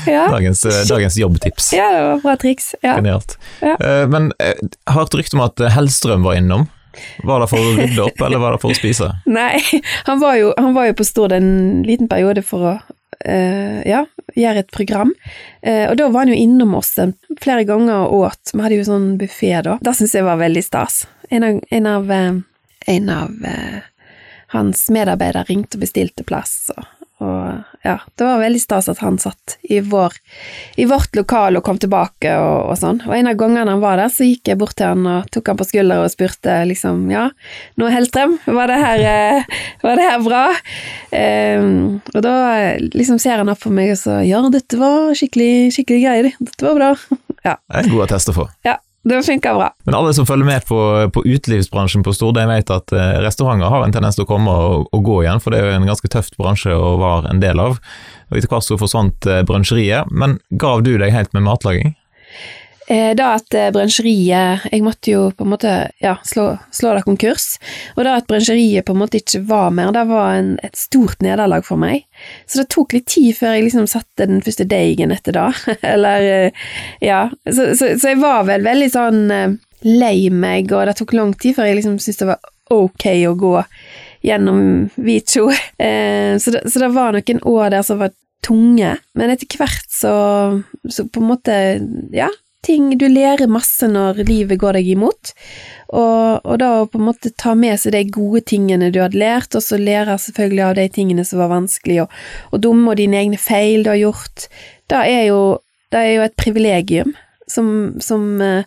ja. 0.06 0.26
Dagens, 0.30 0.64
eh, 0.68 0.82
dagens, 0.88 1.16
jobbtips. 1.18 1.70
Ja, 1.76 1.86
det 1.94 2.02
var 2.04 2.22
bra 2.24 2.34
triks. 2.40 2.74
Ja. 2.82 2.96
Genialt. 2.98 3.36
Eh, 3.64 4.04
men 4.12 4.30
jeg 4.38 4.70
har 4.90 4.98
hørt 5.00 5.16
rykte 5.16 5.38
om 5.38 5.44
at 5.46 5.62
Hellstrøm 5.72 6.26
var 6.26 6.36
innom. 6.38 6.66
Var 7.24 7.40
det 7.42 7.48
for 7.50 7.60
å 7.60 7.72
rydde 7.76 8.04
opp, 8.04 8.20
eller 8.26 8.42
var 8.42 8.56
det 8.56 8.62
for 8.62 8.72
å 8.72 8.76
spise? 8.76 9.10
Nei, 9.38 9.60
han 10.08 10.20
var 10.22 10.38
jo, 10.40 10.52
han 10.56 10.74
var 10.76 10.90
jo 10.90 10.96
på 10.98 11.06
Stord 11.06 11.34
en 11.36 11.50
liten 11.86 12.10
periode 12.10 12.44
for 12.46 12.70
å 12.70 12.74
uh, 12.76 13.80
ja, 13.86 14.04
gjøre 14.36 14.64
et 14.64 14.72
program. 14.74 15.12
Uh, 15.64 15.86
og 15.90 15.96
da 16.00 16.08
var 16.08 16.24
han 16.24 16.34
jo 16.34 16.40
innom 16.40 16.76
oss 16.78 16.94
flere 17.42 17.66
ganger 17.68 18.06
og 18.06 18.30
åt. 18.30 18.54
Vi 18.54 18.64
hadde 18.64 18.80
jo 18.80 18.88
sånn 18.88 19.14
buffé 19.20 19.54
da. 19.66 19.78
Det 19.82 19.96
syns 19.98 20.16
jeg 20.16 20.26
var 20.26 20.40
veldig 20.40 20.64
stas. 20.64 21.04
En 21.30 21.46
av, 21.46 21.60
en 21.78 21.90
av, 21.90 22.12
uh, 22.12 22.40
en 22.86 23.10
av 23.10 23.32
hans 24.54 24.86
medarbeidere 24.94 25.46
ringte 25.48 25.78
og 25.78 25.82
bestilte 25.82 26.24
plass. 26.26 26.70
Og 26.76 26.84
og 27.16 27.62
ja, 27.80 27.94
det 28.18 28.24
var 28.26 28.42
veldig 28.42 28.60
stas 28.60 28.90
at 28.92 28.98
han 29.00 29.16
satt 29.16 29.54
i, 29.64 29.78
vår, 29.80 30.12
i 30.76 30.84
vårt 30.88 31.16
lokal 31.16 31.56
og 31.56 31.64
kom 31.64 31.78
tilbake 31.80 32.34
og, 32.36 32.66
og, 32.68 32.74
sånn. 32.76 32.98
Og 33.08 33.14
en 33.16 33.30
av 33.30 33.38
gangene 33.40 33.72
han 33.72 33.80
var 33.80 33.96
der, 33.96 34.12
så 34.12 34.26
gikk 34.26 34.50
jeg 34.50 34.60
bort 34.60 34.76
til 34.76 34.90
han 34.90 35.08
og 35.08 35.30
tok 35.32 35.48
han 35.48 35.56
på 35.56 35.64
skulderen 35.64 36.04
og 36.04 36.12
spurte 36.12 36.58
liksom 36.68 37.06
ja, 37.08 37.30
nå 37.80 37.88
Hellstrøm, 37.94 38.36
var 38.58 38.68
det 38.68 38.78
her, 38.82 39.04
eh, 39.08 39.62
var 39.80 39.96
det 39.96 40.08
her 40.10 40.26
bra? 40.26 40.42
Um, 41.16 41.70
og 42.12 42.20
da 42.26 42.36
liksom 42.92 43.20
ser 43.22 43.40
han 43.40 43.52
opp 43.52 43.64
på 43.64 43.72
meg 43.72 43.94
og 43.94 44.02
så 44.02 44.20
ja, 44.26 44.42
dette 44.52 44.80
var 44.80 45.16
skikkelig, 45.16 45.72
skikkelig 45.72 46.04
greier, 46.04 46.32
dette 46.36 46.68
var 46.68 46.76
bra. 46.76 46.90
ja. 47.48 47.56
Det 47.56 47.80
er 47.80 47.86
en 47.86 47.94
god 47.96 48.10
attest 48.10 48.34
å 48.34 48.36
få. 48.42 48.50
Ja, 48.68 48.76
det 49.06 49.22
funker 49.22 49.54
bra. 49.54 49.68
Men 49.86 49.94
alle 49.94 50.14
som 50.14 50.26
følger 50.26 50.48
med 50.48 50.64
på, 50.66 50.78
på 51.14 51.22
utelivsbransjen 51.22 52.02
på 52.02 52.14
Stord, 52.16 52.40
vet 52.50 52.72
at 52.74 52.92
eh, 52.92 53.18
restauranter 53.22 53.70
har 53.70 53.84
en 53.84 53.94
tendens 53.94 54.18
til 54.18 54.26
å 54.26 54.30
komme 54.30 54.50
og, 54.50 54.88
og, 54.90 55.04
gå 55.06 55.20
igjen, 55.22 55.42
for 55.42 55.54
det 55.54 55.60
er 55.60 55.70
jo 55.70 55.76
en 55.78 55.86
ganske 55.86 56.10
tøft 56.10 56.34
bransje 56.40 56.74
å 56.74 56.96
være 56.98 57.30
en 57.30 57.42
del 57.42 57.62
av. 57.62 57.78
Og 58.30 58.40
Etter 58.40 58.50
hvert 58.50 58.66
så 58.66 58.78
forsvant 58.80 59.28
eh, 59.30 59.44
bransjeriet, 59.46 60.10
men 60.10 60.40
gav 60.50 60.82
du 60.86 60.96
deg 60.98 61.14
helt 61.14 61.30
med 61.36 61.46
matlaging? 61.46 61.94
Eh, 62.86 63.14
da 63.18 63.32
at 63.34 63.54
eh, 63.58 63.72
bransjeriet 63.74 64.68
Jeg 64.70 64.82
måtte 64.86 65.10
jo 65.10 65.22
på 65.34 65.42
en 65.42 65.50
måte 65.50 65.70
ja, 65.98 66.12
slå, 66.26 66.52
slå 66.74 66.92
det 66.94 67.02
konkurs. 67.06 67.56
Og 67.96 68.04
da 68.06 68.16
at 68.20 68.28
bransjeriet 68.30 68.86
på 68.86 68.94
en 68.94 69.00
måte 69.00 69.18
ikke 69.18 69.42
var 69.48 69.72
mer, 69.74 69.90
det 69.94 70.04
var 70.06 70.36
en, 70.38 70.52
et 70.66 70.78
stort 70.78 71.24
nederlag 71.24 71.66
for 71.66 71.80
meg. 71.82 72.04
Så 72.46 72.62
det 72.62 72.68
tok 72.74 72.94
litt 72.94 73.08
tid 73.10 73.34
før 73.38 73.56
jeg 73.56 73.66
liksom 73.66 73.88
satte 73.90 74.28
den 74.30 74.42
første 74.46 74.68
deigen 74.70 75.14
etter 75.14 75.34
da. 75.34 75.48
Eller 75.94 76.28
eh, 76.30 76.66
Ja. 77.02 77.24
Så, 77.44 77.72
så, 77.74 77.96
så, 77.98 78.12
jeg 78.12 78.20
var 78.22 78.46
vel 78.46 78.62
veldig 78.66 78.90
sånn 78.92 79.24
lei 79.86 80.28
meg, 80.32 80.70
og 80.74 80.86
det 80.88 80.96
tok 80.98 81.12
lang 81.14 81.34
tid 81.38 81.56
før 81.56 81.68
jeg 81.68 81.80
liksom 81.80 81.98
syntes 82.00 82.22
det 82.22 82.30
var 82.30 82.52
ok 82.72 83.04
å 83.28 83.34
gå 83.38 83.56
gjennom 84.26 84.62
Hvitsjo. 84.94 85.50
Så, 86.42 86.52
det, 86.52 86.62
så 86.70 86.80
det 86.82 86.88
var 86.94 87.14
noen 87.14 87.38
år 87.46 87.70
der 87.72 87.84
som 87.86 88.00
var 88.00 88.10
tunge, 88.44 88.96
men 89.16 89.32
etter 89.32 89.48
hvert 89.58 89.86
så, 89.90 90.12
så 90.90 91.04
på 91.10 91.22
en 91.22 91.28
måte, 91.30 91.54
ja, 92.14 92.28
ting 92.66 92.90
Du 92.98 93.06
lærer 93.08 93.50
masse 93.50 93.86
når 93.90 94.24
livet 94.26 94.58
går 94.60 94.78
deg 94.78 94.90
imot, 94.96 95.32
og, 95.88 96.42
og 96.42 96.56
da 96.62 96.70
å 96.80 96.88
på 96.90 96.98
en 96.98 97.06
måte 97.08 97.30
ta 97.38 97.54
med 97.58 97.78
seg 97.80 97.94
de 97.94 98.02
gode 98.16 98.42
tingene 98.50 98.90
du 98.90 99.00
hadde 99.02 99.20
lært, 99.20 99.54
og 99.54 99.62
så 99.64 99.78
lære 99.78 100.18
selvfølgelig 100.22 100.64
av 100.66 100.74
de 100.80 100.88
tingene 100.98 101.24
som 101.26 101.42
var 101.42 101.52
vanskelig, 101.54 102.02
og, 102.04 102.18
og 102.50 102.64
dumme 102.66 102.92
og 102.92 103.00
dine 103.00 103.20
egne 103.22 103.40
feil 103.40 103.86
du 103.86 103.92
har 103.92 104.02
gjort, 104.02 104.48
da 104.90 105.04
er 105.06 105.28
jo, 105.30 105.40
det 105.94 106.02
er 106.02 106.12
jo 106.16 106.26
et 106.26 106.38
privilegium 106.38 107.14
som, 107.50 107.68
som 108.02 108.42
eh, 108.42 108.64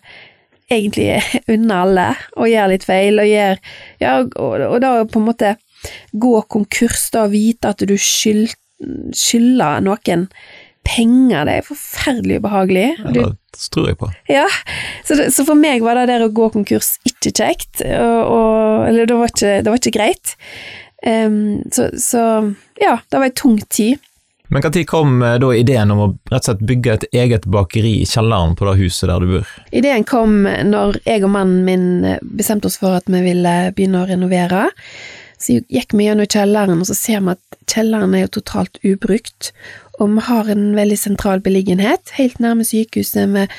egentlig 0.71 1.09
er 1.17 1.53
unna 1.55 1.83
alle, 1.85 2.07
å 2.39 2.47
gjøre 2.49 2.73
litt 2.75 2.87
feil, 2.87 3.19
og 3.19 3.27
gjør 3.29 3.59
Ja, 4.01 4.19
og, 4.23 4.63
og 4.69 4.79
da 4.83 4.95
på 5.09 5.19
en 5.19 5.27
måte 5.27 5.55
gå 6.11 6.41
konkurs, 6.51 7.09
da 7.15 7.27
vite 7.31 7.71
at 7.73 7.83
du 7.87 7.95
skylder 7.99 9.83
noen 9.83 10.27
penger, 10.87 11.45
det 11.47 11.59
er 11.59 11.67
forferdelig 11.67 12.39
ubehagelig. 12.41 12.87
Du, 13.13 13.21
ja, 13.21 13.29
det 13.29 13.69
tror 13.73 13.89
jeg 13.91 13.99
på. 13.99 14.11
Ja, 14.31 14.47
så, 15.05 15.15
det, 15.19 15.29
så, 15.35 15.45
for 15.47 15.59
meg 15.59 15.85
var 15.85 15.99
det 15.99 16.09
der 16.11 16.25
å 16.25 16.33
gå 16.33 16.49
konkurs 16.53 16.95
ikke 17.07 17.33
kjekt, 17.33 17.81
og, 17.85 18.19
og, 18.25 18.85
eller 18.89 19.09
det 19.09 19.17
var 19.19 19.33
ikke, 19.33 19.55
det 19.63 19.73
var 19.73 19.81
ikke 19.81 19.97
greit. 19.97 20.35
Um, 21.05 21.59
så, 21.71 21.89
så, 21.99 22.21
ja, 22.81 22.99
det 23.07 23.19
var 23.19 23.29
ei 23.29 23.35
tung 23.35 23.59
tid. 23.71 24.01
Men 24.49 24.63
når 24.65 24.81
kom 24.89 25.19
eh, 25.21 25.35
da 25.37 25.51
ideen 25.53 25.91
om 25.93 25.99
å 26.01 26.07
rett 26.31 26.41
og 26.41 26.47
slett 26.47 26.63
bygge 26.65 26.93
et 26.95 27.03
eget 27.21 27.43
bakeri 27.53 27.99
i 28.01 28.07
kjelleren 28.09 28.55
på 28.57 28.65
det 28.65 28.79
huset 28.79 29.05
der 29.11 29.21
du 29.21 29.35
bor? 29.35 29.51
Ideen 29.69 30.05
kom 30.09 30.41
når 30.47 30.97
jeg 31.05 31.21
og 31.21 31.33
mannen 31.35 31.61
min 31.67 31.85
bestemte 32.25 32.65
oss 32.65 32.79
for 32.81 32.97
at 32.97 33.05
vi 33.05 33.21
ville 33.27 33.53
begynne 33.77 34.01
å 34.01 34.09
renovere. 34.09 34.63
Så 35.39 35.59
gikk 35.71 35.95
vi 35.95 36.07
gjennom 36.07 36.27
kjelleren, 36.27 36.81
og 36.83 36.89
så 36.89 36.97
ser 36.97 37.23
vi 37.23 37.35
at 37.35 37.59
kjelleren 37.69 38.15
er 38.15 38.25
jo 38.25 38.33
totalt 38.39 38.79
ubrukt, 38.83 39.53
og 39.99 40.15
vi 40.15 40.25
har 40.29 40.49
en 40.51 40.65
veldig 40.77 40.97
sentral 40.99 41.43
beliggenhet, 41.43 42.15
helt 42.17 42.39
nærme 42.43 42.65
sykehuset 42.67 43.29
med 43.31 43.51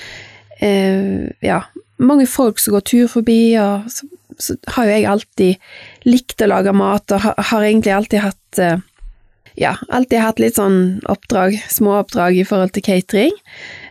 eh, 0.65 1.29
ja, 1.45 1.63
mange 2.01 2.27
folk 2.29 2.61
som 2.61 2.77
går 2.77 2.87
tur 2.89 3.11
forbi, 3.13 3.41
og 3.61 3.89
så, 3.93 4.09
så, 4.41 4.57
har 4.75 4.89
jo 4.89 4.95
jeg 4.95 5.09
alltid 5.15 6.09
likt 6.09 6.45
å 6.45 6.51
lage 6.53 6.77
mat, 6.77 7.17
og 7.17 7.25
har, 7.27 7.43
har 7.51 7.67
egentlig 7.67 7.97
alltid 7.97 8.25
hatt 8.25 8.63
eh, 8.63 8.79
ja, 9.61 9.75
alltid 9.89 10.23
hatt 10.23 10.41
litt 10.41 10.57
sånn 10.57 11.01
oppdrag, 11.11 11.59
småoppdrag 11.69 12.39
i 12.41 12.47
forhold 12.49 12.73
til 12.77 12.85
catering. 12.87 13.35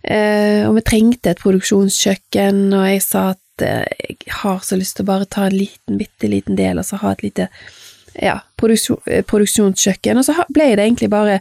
Eh, 0.03 0.65
og 0.67 0.77
vi 0.79 0.85
trengte 0.87 1.33
et 1.33 1.41
produksjonskjøkken, 1.43 2.69
og 2.73 2.87
jeg 2.89 3.03
sa 3.05 3.25
at 3.35 3.65
eh, 3.65 3.85
jeg 4.07 4.39
har 4.41 4.63
så 4.65 4.79
lyst 4.79 4.97
til 4.97 5.05
å 5.05 5.11
bare 5.11 5.29
ta 5.29 5.45
en 5.47 5.57
liten, 5.57 5.99
bitte 5.99 6.31
liten 6.31 6.57
del, 6.59 6.81
og 6.81 6.87
så 6.87 7.01
ha 7.03 7.13
et 7.13 7.25
lite 7.27 7.49
ja, 8.23 8.39
produksjon, 8.59 8.99
eh, 9.07 9.23
produksjonskjøkken. 9.27 10.19
Og 10.19 10.27
så 10.27 10.35
ble 10.53 10.73
det 10.75 10.85
egentlig 10.85 11.11
bare 11.11 11.39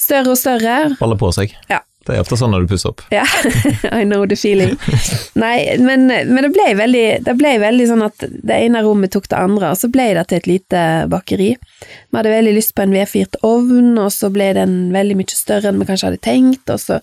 større 0.00 0.34
og 0.34 0.40
større. 0.40 0.78
Baller 1.00 1.20
på 1.20 1.32
seg. 1.34 1.54
Ja. 1.70 1.82
Det 2.06 2.14
er 2.14 2.22
ofte 2.22 2.36
sånn 2.38 2.52
når 2.54 2.64
du 2.64 2.70
pusser 2.70 2.92
opp. 2.92 3.00
Ja, 3.10 3.24
I 3.98 4.04
know 4.06 4.22
the 4.30 4.36
feeling. 4.38 4.76
Nei, 5.42 5.56
men, 5.82 6.06
men 6.06 6.44
det, 6.44 6.52
ble 6.54 6.68
veldig, 6.78 7.06
det, 7.26 7.34
ble 7.38 7.56
veldig, 7.58 7.88
sånn 7.90 8.04
at 8.06 8.22
det 8.22 8.60
ene 8.68 8.84
rommet 8.86 9.10
tok 9.16 9.26
det 9.32 9.40
andre, 9.40 9.72
og 9.74 9.80
så 9.80 9.90
ble 9.90 10.12
det 10.14 10.28
til 10.30 10.38
et 10.38 10.46
lite 10.50 10.84
bakeri. 11.10 11.50
Vi 11.58 12.18
hadde 12.20 12.30
veldig 12.30 12.54
lyst 12.54 12.76
på 12.78 12.86
en 12.86 12.94
vedfyrt 12.94 13.40
ovn, 13.46 13.96
og 13.98 14.12
så 14.14 14.30
ble 14.30 14.52
den 14.54 14.78
veldig 14.94 15.18
mye 15.18 15.34
større 15.34 15.72
enn 15.72 15.82
vi 15.82 15.88
kanskje 15.90 16.12
hadde 16.12 16.22
tenkt, 16.22 16.70
og 16.70 16.78
så, 16.78 17.00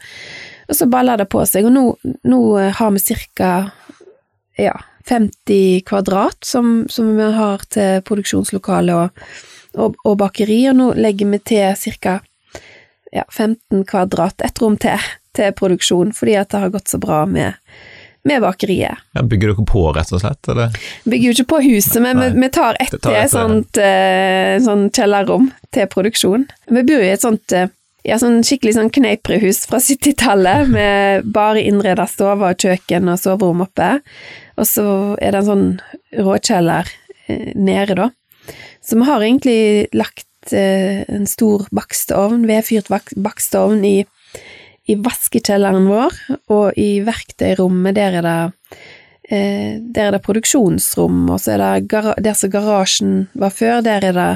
og 0.72 0.80
så 0.80 0.88
balla 0.96 1.20
det 1.20 1.28
på 1.36 1.44
seg. 1.52 1.68
Og 1.68 1.76
nå, 1.76 1.86
nå 2.32 2.42
har 2.80 2.96
vi 2.96 3.04
cirka 3.04 3.52
ja, 4.56 4.78
50 5.10 5.82
kvadrat 5.86 6.46
som, 6.46 6.86
som 6.90 7.16
vi 7.18 7.32
har 7.36 7.64
til 7.74 8.04
produksjonslokale 8.08 8.96
og, 8.96 9.26
og, 9.76 9.98
og 10.04 10.18
bakeri, 10.22 10.62
og 10.72 10.78
nå 10.80 10.92
legger 11.00 11.34
vi 11.34 11.42
til 11.54 11.98
ca 12.00 12.20
ja, 13.14 13.26
15 13.30 13.86
kvadrat, 13.86 14.42
ett 14.42 14.62
rom 14.62 14.78
til, 14.78 15.12
til 15.36 15.52
produksjon, 15.54 16.14
fordi 16.18 16.38
at 16.40 16.50
det 16.50 16.64
har 16.64 16.74
gått 16.74 16.90
så 16.90 16.98
bra 16.98 17.24
med, 17.30 17.54
med 18.26 18.42
bakeriet. 18.42 19.04
Ja, 19.14 19.22
bygger 19.22 19.54
dere 19.54 19.68
på, 19.70 19.86
rett 19.94 20.14
og 20.16 20.24
slett? 20.24 20.50
Eller? 20.50 20.74
Bygger 21.06 21.30
jo 21.30 21.36
ikke 21.38 21.50
på 21.54 21.62
huset, 21.68 22.00
men 22.02 22.22
vi, 22.24 22.32
vi, 22.40 22.50
tar 22.54 22.80
ett 22.82 22.96
til 22.98 23.20
et 23.20 23.34
sånt, 23.34 23.82
sånn 24.66 24.90
kjellerrom 24.90 25.52
til 25.74 25.90
produksjon. 25.94 26.48
Vi 26.74 26.86
bor 26.90 27.06
i 27.06 27.14
et 27.14 27.22
sånt 27.22 27.54
uh, 27.54 27.68
ja, 28.04 28.18
sånn 28.20 28.42
skikkelig 28.46 28.76
sånn 28.78 28.92
kneiprehus 28.94 29.64
fra 29.70 29.80
70-tallet, 29.84 30.74
med 30.74 31.30
bare 31.36 31.64
innreda 31.64 32.08
stove 32.10 32.52
og 32.52 32.66
kjøkken 32.66 33.12
og 33.12 33.22
soverom 33.22 33.64
oppe. 33.66 33.96
Og 34.60 34.68
så 34.70 34.86
er 35.20 35.34
det 35.34 35.44
en 35.44 35.50
sånn 35.50 35.70
råkjeller 36.20 36.92
eh, 37.28 37.50
nede, 37.56 37.98
da. 37.98 38.12
Så 38.84 39.00
vi 39.00 39.08
har 39.08 39.24
egentlig 39.24 39.60
lagt 39.96 40.28
Eh, 40.52 41.04
en 41.08 41.28
stor 41.28 41.68
baksteovn, 41.72 42.44
vedfyrt 42.48 42.90
baksteovn 43.16 43.84
i, 43.88 43.96
i 44.92 44.98
vaskekjelleren 45.00 45.88
vår, 45.88 46.18
og 46.52 46.80
i 46.80 47.00
verktøyrommet 47.06 47.96
der 47.96 48.20
er 48.20 48.28
det 48.28 48.40
eh, 49.30 49.80
der 49.80 50.10
er 50.10 50.18
det 50.18 50.24
produksjonsrom, 50.26 51.30
og 51.32 51.40
så 51.40 51.56
er 51.56 51.64
det 51.64 52.04
der 52.26 52.36
som 52.36 52.52
garasjen 52.52 53.14
var 53.40 53.56
før, 53.56 53.80
der 53.86 54.10
er 54.10 54.18
det 54.18 54.32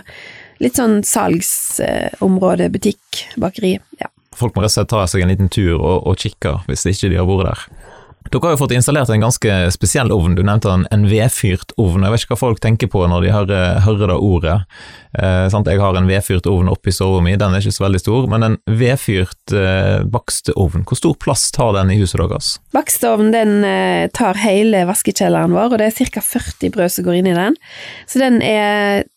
litt 0.63 0.79
sånn 0.79 1.01
salgsområde, 1.07 2.69
butikk, 2.73 3.25
bakeri. 3.41 3.77
Ja. 4.01 4.11
Folk 4.37 4.55
må 4.55 4.61
rett 4.61 4.73
og 4.73 4.77
slett 4.77 4.93
ta 4.93 5.05
seg 5.09 5.25
en 5.25 5.33
liten 5.33 5.49
tur 5.49 5.77
og, 5.77 6.07
og 6.07 6.17
kikke 6.21 6.59
hvis 6.67 6.85
ikke 6.89 7.11
de 7.13 7.21
har 7.21 7.29
vært 7.29 7.49
der. 7.49 7.67
Dere 8.27 8.43
har 8.43 8.55
jo 8.57 8.59
fått 8.59 8.73
installert 8.75 9.09
en 9.13 9.23
ganske 9.23 9.53
spesiell 9.71 10.11
ovn, 10.11 10.35
du 10.35 10.41
nevnte 10.43 10.71
en, 10.71 10.83
en 10.91 11.05
vedfyrt 11.07 11.71
ovn. 11.79 12.03
Jeg 12.03 12.13
vet 12.13 12.23
ikke 12.23 12.33
hva 12.33 12.39
folk 12.41 12.61
tenker 12.63 12.89
på 12.91 13.05
når 13.07 13.23
de 13.23 13.31
hører, 13.31 13.79
hører 13.85 14.11
det 14.11 14.17
ordet. 14.19 14.55
Eh, 15.15 15.47
jeg 15.47 15.79
har 15.79 15.95
en 15.97 16.09
vedfyrt 16.09 16.49
ovn 16.51 16.71
oppe 16.71 16.91
i 16.91 17.09
min. 17.23 17.39
den 17.39 17.55
er 17.55 17.63
ikke 17.63 17.77
så 17.77 17.85
veldig 17.85 18.01
stor, 18.03 18.27
men 18.27 18.43
en 18.43 18.57
vedfyrt 18.67 19.55
eh, 19.55 20.03
baksteovn, 20.03 20.83
hvor 20.83 20.99
stor 20.99 21.15
plass 21.15 21.49
tar 21.55 21.73
den 21.79 21.93
i 21.95 21.99
huset 22.01 22.19
deres? 22.19 22.57
Baksteovnen 22.75 23.31
den 23.31 23.63
eh, 23.63 24.09
tar 24.11 24.39
hele 24.43 24.83
vaskekjelleren 24.89 25.55
vår, 25.55 25.71
og 25.71 25.79
det 25.79 25.91
er 25.93 26.11
ca. 26.11 26.23
40 26.23 26.75
brød 26.75 26.97
som 26.97 27.07
går 27.07 27.21
inn 27.21 27.31
i 27.31 27.37
den. 27.37 27.55
Så 28.11 28.19
den 28.19 28.41
er 28.43 29.07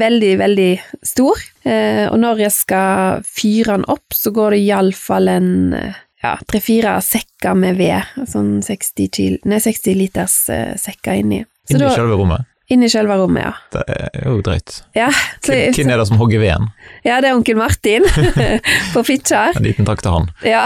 veldig, 0.00 0.32
veldig 0.40 0.70
stor, 1.06 1.40
eh, 1.64 2.04
og 2.10 2.18
når 2.22 2.44
jeg 2.46 2.54
skal 2.56 3.22
fyre 3.26 3.76
den 3.78 3.84
opp, 3.92 4.14
så 4.14 4.32
går 4.34 4.56
det 4.56 4.62
iallfall 4.66 5.28
en 5.32 5.52
eh, 5.78 6.00
ja, 6.24 6.36
tre-fire 6.48 6.96
sekker 7.04 7.54
med 7.58 7.76
ved, 7.80 8.14
sånn 8.30 8.56
60, 8.64 9.10
kilo, 9.12 9.38
nei, 9.50 9.58
60 9.60 9.98
liters 10.00 10.38
eh, 10.54 10.72
sekker 10.80 11.20
inni. 11.20 11.42
Så 11.68 11.76
Inni 11.78 11.86
da- 11.86 11.94
selve 11.96 12.16
rommet. 12.20 12.50
Inni 12.72 12.88
selve 12.88 13.12
rommet, 13.20 13.44
ja. 13.44 13.50
Det 13.74 13.82
er 13.92 14.22
jo 14.24 14.38
drøyt. 14.40 14.78
Ja, 14.96 15.10
Hvem 15.44 15.90
er 15.92 15.98
det 16.00 16.06
som 16.08 16.16
hogger 16.16 16.40
veden? 16.40 16.70
ja, 17.04 17.18
det 17.20 17.28
er 17.28 17.36
onkel 17.36 17.58
Martin 17.60 18.06
på 18.94 19.02
Fitjar. 19.04 19.52
En 19.60 19.66
liten 19.66 19.84
takk 19.84 20.00
til 20.00 20.14
han. 20.14 20.30
Ja, 20.48 20.62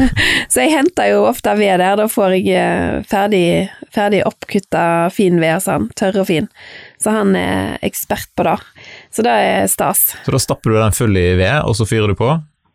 så 0.52 0.62
jeg 0.62 0.76
henter 0.76 1.10
jo 1.10 1.24
ofte 1.26 1.56
ved 1.58 1.82
der, 1.82 1.96
da 1.98 2.06
får 2.06 2.36
jeg 2.38 3.02
ferdig, 3.10 3.42
ferdig 3.90 4.22
oppkutta 4.30 4.84
fin 5.10 5.42
ved, 5.42 5.58
sånn, 5.66 5.90
tørr 5.98 6.20
og 6.22 6.28
fin. 6.30 6.46
Så 7.00 7.14
han 7.14 7.32
er 7.36 7.78
ekspert 7.86 8.28
på 8.36 8.44
det. 8.44 8.58
Så 9.14 9.24
det 9.24 9.32
er 9.32 9.68
stas. 9.72 10.10
Så 10.24 10.34
da 10.34 10.40
stapper 10.42 10.74
du 10.74 10.80
den 10.80 10.96
full 10.96 11.16
i 11.16 11.30
ved, 11.38 11.62
og 11.64 11.76
så 11.78 11.86
fyrer 11.88 12.12
du 12.12 12.18
på? 12.18 12.34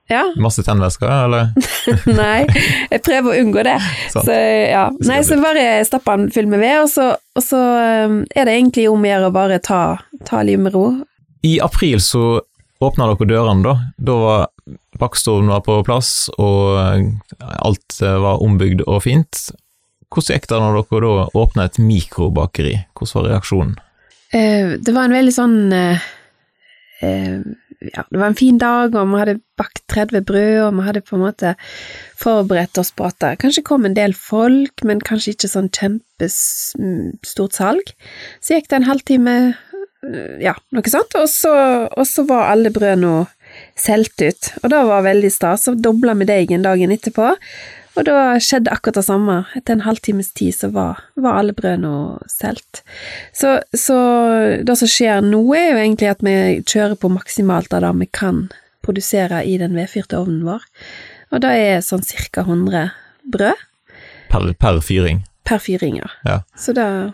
Ja, 0.09 0.21
Masse 0.37 0.61
tennvæsker, 0.63 1.09
eller? 1.09 1.47
nei, 2.19 2.45
jeg 2.91 3.01
prøver 3.05 3.31
å 3.31 3.37
unngå 3.41 3.63
det. 3.65 3.77
Sant. 4.13 4.27
Så 4.27 4.35
ja, 4.35 4.87
nei, 5.07 5.21
så 5.25 5.37
bare 5.41 5.63
stapper 5.87 6.19
den 6.21 6.33
full 6.33 6.49
med 6.51 6.61
ved, 6.61 6.77
og 6.83 6.89
så, 6.93 7.07
og 7.17 7.45
så 7.45 7.61
eh, 7.81 8.17
er 8.37 8.45
det 8.45 8.57
egentlig 8.57 8.85
om 8.91 9.05
å 9.05 9.09
gjøre 9.09 9.31
å 9.31 9.35
bare 9.35 9.61
ta, 9.65 9.81
ta 10.29 10.43
livet 10.45 10.67
med 10.67 10.77
ro. 10.77 10.85
I 11.45 11.57
april 11.61 12.01
så 12.01 12.25
åpna 12.85 13.09
dere 13.13 13.29
dørene, 13.29 13.65
da. 13.65 13.75
Da 13.97 14.17
var 14.21 14.45
bakstoven 15.01 15.49
var 15.49 15.65
på 15.65 15.79
plass, 15.85 16.27
og 16.37 16.77
alt 17.41 17.97
eh, 18.01 18.19
var 18.21 18.45
ombygd 18.45 18.85
og 18.85 19.01
fint. 19.05 19.47
Hvordan 20.13 20.37
gikk 20.37 20.49
det 20.51 20.61
når 20.61 20.77
dere 20.83 21.15
da 21.17 21.25
åpna 21.33 21.65
et 21.65 21.81
mikrobakeri? 21.81 22.77
Hvordan 22.93 23.17
var 23.17 23.29
reaksjonen? 23.33 23.75
Eh, 24.35 24.75
det 24.83 24.91
var 24.95 25.07
en 25.07 25.15
veldig 25.15 25.33
sånn 25.35 25.59
eh, 25.75 26.07
eh, 27.05 27.37
Ja, 27.85 28.03
det 28.09 28.19
var 28.19 28.27
en 28.27 28.37
fin 28.39 28.57
dag, 28.59 28.95
og 28.97 29.11
vi 29.11 29.19
hadde 29.21 29.37
bakt 29.59 29.83
30 29.93 30.25
brød, 30.25 30.57
og 30.63 30.79
vi 30.79 30.85
hadde 30.87 31.03
på 31.05 31.17
en 31.17 31.23
måte 31.25 31.53
forberedt 32.19 32.79
oss 32.81 32.89
på 32.95 33.05
at 33.07 33.19
det 33.21 33.35
kanskje 33.43 33.65
kom 33.67 33.85
en 33.85 33.97
del 33.97 34.15
folk, 34.17 34.83
men 34.87 35.03
kanskje 35.03 35.35
ikke 35.35 35.51
sånn 35.51 35.69
kjempestort 35.75 37.59
salg. 37.59 37.93
Så 38.41 38.55
gikk 38.55 38.71
det 38.71 38.79
en 38.79 38.89
halvtime, 38.89 39.35
ja, 40.41 40.55
noe 40.73 40.91
sånt, 40.91 41.13
og 41.19 41.29
så, 41.29 41.53
og 41.91 42.09
så 42.09 42.25
var 42.25 42.55
alle 42.55 42.73
brødene 42.73 43.27
solgt 43.77 44.23
ut. 44.23 44.51
Og 44.63 44.71
det 44.73 44.81
var 44.89 45.05
veldig 45.05 45.31
stas. 45.31 45.67
Så 45.67 45.75
dobla 45.77 46.15
vi 46.17 46.27
deigen 46.31 46.65
dagen 46.65 46.95
etterpå. 46.95 47.35
Og 47.95 48.03
da 48.07 48.35
skjedde 48.43 48.73
akkurat 48.73 48.99
det 48.99 49.05
samme. 49.07 49.37
Etter 49.55 49.77
en 49.77 49.85
halvtimes 49.85 50.33
tid 50.35 50.55
så 50.57 50.69
var, 50.73 50.99
var 51.15 51.39
alle 51.39 51.55
brødene 51.55 52.19
solgt. 52.31 52.83
Så, 53.33 53.57
så 53.71 53.97
det 54.67 54.75
som 54.81 54.91
skjer 54.91 55.23
nå, 55.23 55.41
er 55.55 55.69
jo 55.69 55.81
egentlig 55.83 56.11
at 56.11 56.25
vi 56.25 56.35
kjører 56.67 56.97
på 56.99 57.11
maksimalt 57.13 57.75
av 57.75 57.85
det 57.85 57.93
vi 58.01 58.09
kan 58.11 58.47
produsere 58.85 59.43
i 59.47 59.55
den 59.61 59.77
vedfyrte 59.77 60.19
ovnen 60.19 60.43
vår. 60.45 60.65
Og 61.33 61.41
det 61.45 61.53
er 61.61 61.85
sånn 61.85 62.03
ca. 62.05 62.43
100 62.43 62.91
brød 63.31 63.63
Per, 64.29 64.51
per 64.59 64.81
fyring? 64.83 65.23
per 65.45 65.61
fyring, 65.61 65.97
ja. 66.01 66.09
Ja. 66.23 66.41
Så 66.57 66.73
da 66.73 67.13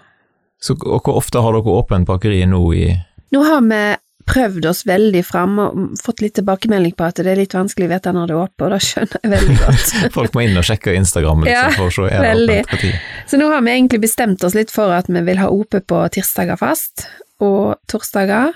Så, 0.61 0.73
og 0.73 1.01
hvor 1.03 1.17
ofte 1.17 1.41
har 1.41 1.55
dere 1.55 1.73
åpent 1.73 2.07
bakeriet 2.07 2.49
nå 2.49 2.61
i 2.73 2.85
Nå 3.31 3.43
har 3.43 3.61
vi 3.65 3.81
prøvd 4.27 4.65
oss 4.69 4.83
veldig 4.87 5.21
fram 5.25 5.59
og 5.63 5.79
fått 6.01 6.21
litt 6.21 6.35
tilbakemelding 6.37 6.93
på 6.97 7.05
at 7.07 7.21
det 7.21 7.31
er 7.31 7.39
litt 7.39 7.53
vanskelig 7.55 7.87
å 7.87 7.91
vite 7.93 8.13
når 8.15 8.27
det 8.29 8.35
er 8.35 8.41
åpent, 8.43 8.63
og 8.67 8.71
det 8.75 8.79
skjønner 8.85 9.19
jeg 9.23 9.31
veldig 9.33 9.57
godt. 9.63 9.93
Folk 10.15 10.33
må 10.37 10.43
inn 10.45 10.57
og 10.61 10.67
sjekke 10.67 10.95
Instagram 10.99 11.45
liksom, 11.45 11.57
Ja, 11.57 11.75
for 11.77 11.87
å 11.87 11.95
se 11.95 12.07
er 12.11 12.27
det 12.27 12.59
åpent 12.59 12.71
på 12.73 12.81
tid. 12.83 12.95
Så 13.31 13.39
nå 13.41 13.49
har 13.53 13.61
vi 13.65 13.73
egentlig 13.75 14.01
bestemt 14.05 14.43
oss 14.47 14.57
litt 14.57 14.71
for 14.73 14.93
at 14.95 15.09
vi 15.11 15.23
vil 15.31 15.41
ha 15.41 15.49
OP 15.51 15.77
på 15.87 16.01
tirsdager 16.15 16.59
fast, 16.61 17.07
og 17.41 17.77
torsdager 17.89 18.53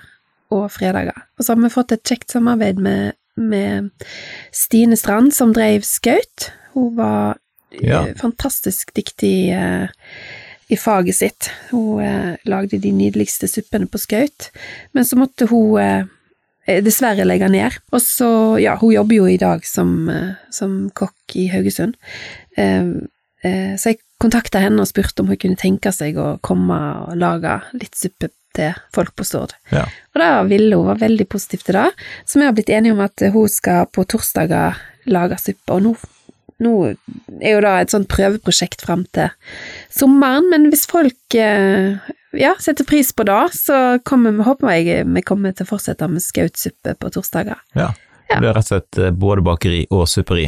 og 0.54 0.68
fredager. 0.72 1.18
Og 1.40 1.46
så 1.48 1.54
har 1.56 1.62
vi 1.64 1.74
fått 1.74 1.96
et 1.96 2.04
kjekt 2.06 2.36
samarbeid 2.36 2.78
med, 2.86 3.16
med 3.42 3.90
Stine 4.54 4.96
Strand, 5.00 5.34
som 5.34 5.54
drev 5.56 5.82
Skaut. 5.88 6.52
Hun 6.76 6.92
var 7.00 7.38
Ja. 7.82 8.06
eh, 8.06 8.14
fantastisk 8.16 8.94
dyktig 8.96 9.50
eh, 9.52 9.90
i 10.68 10.78
faget 10.78 11.16
sitt. 11.16 11.50
Hun 11.72 12.02
eh, 12.04 12.36
lagde 12.50 12.80
de 12.82 12.92
nydeligste 12.96 13.50
suppene 13.50 13.88
på 13.90 14.02
Skaut, 14.02 14.50
men 14.98 15.06
så 15.06 15.18
måtte 15.20 15.48
hun 15.52 15.78
eh, 15.82 16.08
eh, 16.68 16.82
dessverre 16.86 17.28
legge 17.28 17.50
ned. 17.52 17.78
Og 17.94 18.02
så, 18.04 18.30
ja, 18.62 18.78
hun 18.82 18.96
jobber 18.96 19.20
jo 19.20 19.28
i 19.30 19.40
dag 19.42 19.66
som, 19.68 20.10
eh, 20.10 20.34
som 20.54 20.88
kokk 20.98 21.38
i 21.38 21.48
Haugesund. 21.54 22.00
Eh, 22.58 22.88
eh, 23.46 23.76
så 23.78 23.94
jeg 23.94 24.02
kontakta 24.22 24.64
henne 24.64 24.82
og 24.82 24.90
spurte 24.90 25.22
om 25.22 25.30
hun 25.30 25.40
kunne 25.42 25.60
tenke 25.60 25.94
seg 25.94 26.18
å 26.18 26.36
komme 26.46 26.80
og 27.06 27.20
lage 27.20 27.60
litt 27.78 27.98
suppe 28.00 28.32
til 28.56 28.74
folk 28.96 29.12
på 29.20 29.26
Stord. 29.28 29.54
Ja. 29.74 29.84
Og 30.16 30.22
da 30.22 30.32
ville 30.48 30.78
hun, 30.80 30.88
var 30.88 31.02
veldig 31.02 31.28
positiv 31.30 31.66
til 31.68 31.78
det, 31.78 31.90
så 32.26 32.40
vi 32.40 32.48
har 32.48 32.56
blitt 32.56 32.72
enige 32.72 32.96
om 32.96 33.04
at 33.04 33.26
hun 33.36 33.52
skal 33.52 33.90
på 33.92 34.06
torsdager 34.08 34.80
lage 35.12 35.38
suppe, 35.42 35.76
og 35.76 35.84
nå, 35.84 35.92
nå 36.64 36.76
er 37.42 37.56
jo 37.56 37.64
da 37.66 37.78
et 37.82 37.92
sånt 37.92 38.08
prøveprosjekt 38.12 38.86
fram 38.86 39.04
til 39.16 39.32
sommeren, 39.94 40.48
men 40.52 40.70
hvis 40.72 40.86
folk 40.90 41.38
eh, 41.40 41.98
ja, 42.36 42.54
setter 42.64 42.88
pris 42.88 43.12
på 43.16 43.26
det, 43.28 43.42
så 43.58 43.82
kommer, 44.08 44.38
håper 44.46 44.76
jeg 44.78 45.06
vi 45.10 45.26
kommer 45.26 45.56
til 45.56 45.68
å 45.68 45.74
fortsette 45.74 46.08
med 46.12 46.24
skautsuppe 46.24 46.96
på 47.00 47.14
torsdager. 47.16 47.60
Ja. 47.78 47.92
Ja. 48.30 48.40
Det 48.42 48.50
er 48.50 48.56
rett 48.58 48.66
og 48.66 48.72
slett 48.72 49.02
eh, 49.02 49.14
både 49.14 49.44
bakeri 49.46 49.84
og 49.94 50.08
supperi. 50.10 50.48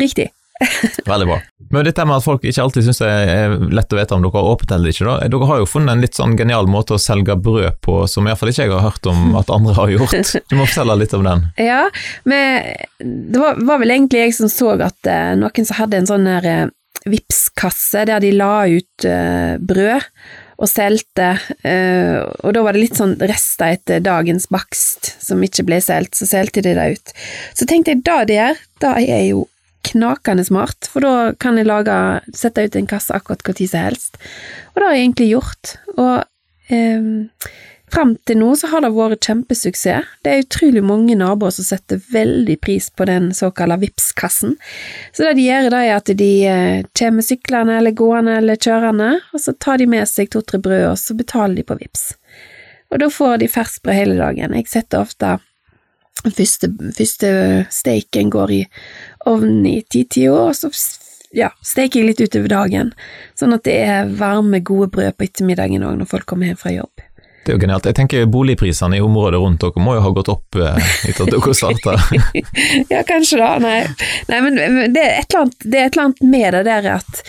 Riktig. 0.00 0.30
Veldig 1.12 1.28
bra. 1.28 1.38
Men 1.70 1.86
dette 1.86 2.04
med 2.06 2.16
at 2.18 2.26
folk 2.26 2.44
ikke 2.46 2.62
alltid 2.62 2.86
syns 2.86 3.00
det 3.02 3.08
er 3.10 3.56
lett 3.74 3.94
å 3.94 3.98
vite 3.98 4.16
om 4.16 4.24
dere 4.24 4.36
har 4.36 4.50
åpent 4.52 4.74
eller 4.76 4.94
ikke, 4.94 5.06
da. 5.08 5.16
Dere 5.32 5.48
har 5.50 5.62
jo 5.62 5.68
funnet 5.68 5.94
en 5.94 6.04
litt 6.04 6.18
sånn 6.18 6.36
genial 6.38 6.68
måte 6.70 6.96
å 6.96 7.02
selge 7.02 7.36
brød 7.40 7.80
på 7.84 7.98
som 8.10 8.28
iallfall 8.28 8.52
ikke 8.52 8.68
jeg 8.68 8.74
har 8.74 8.84
hørt 8.84 9.10
om 9.10 9.34
at 9.40 9.52
andre 9.54 9.76
har 9.78 9.96
gjort. 9.96 10.32
Du 10.50 10.56
må 10.58 10.68
fortelle 10.68 10.96
litt 11.00 11.14
om 11.16 11.24
den. 11.26 11.44
Ja, 11.58 11.82
men 12.28 12.62
det 13.00 13.40
var, 13.40 13.58
var 13.64 13.80
vel 13.82 13.94
egentlig 13.94 14.26
jeg 14.26 14.36
som 14.36 14.50
så 14.52 14.74
at 14.76 15.08
uh, 15.08 15.34
noen 15.38 15.66
som 15.66 15.78
hadde 15.80 16.00
en 16.00 16.08
sånn 16.10 16.26
der 16.28 16.48
uh, 16.48 16.72
Vipps-kasse 17.10 18.06
der 18.08 18.22
de 18.22 18.30
la 18.32 18.64
ut 18.70 19.06
uh, 19.08 19.56
brød 19.60 20.08
og 20.54 20.70
solgte, 20.70 21.32
eh, 21.66 22.20
og 22.22 22.54
da 22.54 22.62
var 22.64 22.76
det 22.76 22.84
litt 22.84 22.98
sånn 22.98 23.16
rester 23.26 23.74
etter 23.74 24.02
dagens 24.04 24.46
bakst 24.54 25.10
som 25.22 25.42
ikke 25.42 25.64
ble 25.66 25.80
solgt, 25.82 26.14
så 26.18 26.28
solgte 26.30 26.62
de 26.64 26.76
det 26.78 26.86
ut. 26.94 27.14
Så 27.58 27.66
tenkte 27.66 27.94
jeg 27.94 28.04
da 28.06 28.20
der, 28.28 28.60
da 28.82 28.94
er 29.00 29.24
jo 29.32 29.44
knakende 29.90 30.46
smart, 30.46 30.88
for 30.90 31.04
da 31.04 31.34
kan 31.40 31.60
jeg 31.60 31.68
lage, 31.68 31.98
sette 32.36 32.64
ut 32.64 32.78
en 32.78 32.90
kasse 32.90 33.14
akkurat 33.14 33.44
tid 33.54 33.70
som 33.70 33.86
helst. 33.86 34.18
Og 34.72 34.80
det 34.80 34.88
har 34.88 34.96
jeg 34.96 35.06
egentlig 35.06 35.30
gjort, 35.34 35.76
og 35.98 36.16
eh, 36.72 37.52
Fram 37.94 38.16
til 38.26 38.40
nå 38.40 38.48
så 38.58 38.66
har 38.72 38.82
det 38.82 38.90
vært 38.90 39.26
kjempesuksess. 39.28 40.08
Det 40.24 40.30
er 40.32 40.42
utrolig 40.42 40.80
mange 40.82 41.14
naboer 41.18 41.52
som 41.54 41.66
setter 41.66 42.00
veldig 42.10 42.56
pris 42.64 42.88
på 42.90 43.06
den 43.06 43.28
såkalte 43.36 43.76
Vipps-kassen. 43.84 44.56
Så 45.14 45.22
det 45.22 45.36
de 45.38 45.44
gjør, 45.46 45.68
det 45.70 45.82
er 45.84 45.94
at 45.94 46.10
de 46.18 46.30
eh, 46.50 46.88
kommer 46.98 47.22
syklende 47.22 47.76
eller 47.78 47.94
gående 47.94 48.34
eller 48.40 48.58
kjørende, 48.58 49.12
og 49.30 49.44
så 49.44 49.54
tar 49.62 49.78
de 49.78 49.86
med 49.94 50.10
seg 50.10 50.32
to-tre 50.34 50.58
brød, 50.64 50.88
og 50.88 50.98
så 50.98 51.14
betaler 51.14 51.60
de 51.60 51.66
på 51.68 51.78
Vipps. 51.84 52.08
Og 52.90 52.98
da 53.04 53.10
får 53.14 53.38
de 53.44 53.50
ferskbrød 53.52 54.00
hele 54.00 54.18
dagen. 54.18 54.58
Jeg 54.58 54.70
setter 54.72 55.04
ofte 55.04 55.36
første, 56.22 56.70
første 56.96 57.30
steiken 57.74 58.30
går 58.32 58.52
i 58.52 58.60
ovnen 59.30 59.66
i 59.66 59.78
ti-tida, 59.82 60.50
og 60.50 60.54
så 60.58 60.70
ja, 61.34 61.50
steker 61.64 62.00
jeg 62.00 62.12
litt 62.12 62.22
utover 62.22 62.52
dagen, 62.52 62.92
sånn 63.38 63.56
at 63.56 63.64
det 63.66 63.74
er 63.86 64.12
varme, 64.18 64.62
gode 64.62 64.90
brød 64.94 65.18
på 65.18 65.26
ettermiddagen 65.26 65.84
òg 65.86 65.98
når 65.98 66.10
folk 66.10 66.28
kommer 66.30 66.50
hjem 66.50 66.60
fra 66.60 66.74
jobb. 66.76 67.04
Det 67.44 67.52
er 67.52 67.58
jo 67.58 67.60
genialt. 67.60 67.84
Jeg 67.84 67.96
tenker 67.98 68.28
boligprisene 68.32 68.96
i 68.96 69.02
området 69.04 69.40
rundt 69.42 69.60
dere 69.60 69.82
må 69.84 69.98
jo 69.98 70.04
ha 70.06 70.12
gått 70.16 70.30
opp 70.32 70.56
eh, 70.56 70.78
etter 71.10 71.26
at 71.26 71.34
dere 71.34 71.56
starta. 71.56 71.96
Ja, 72.92 73.02
kanskje 73.04 73.40
da. 73.42 73.50
Nei, 73.60 73.82
Nei 74.30 74.38
men 74.46 74.56
men 74.56 74.94
det 74.94 75.02
er, 75.02 75.18
et 75.20 75.28
eller 75.28 75.44
annet, 75.44 75.66
det 75.66 75.80
er 75.80 75.90
et 75.90 75.98
eller 75.98 76.06
annet 76.06 76.24
med 76.32 76.56
det 76.56 76.62
der 76.70 76.88
at 76.94 77.20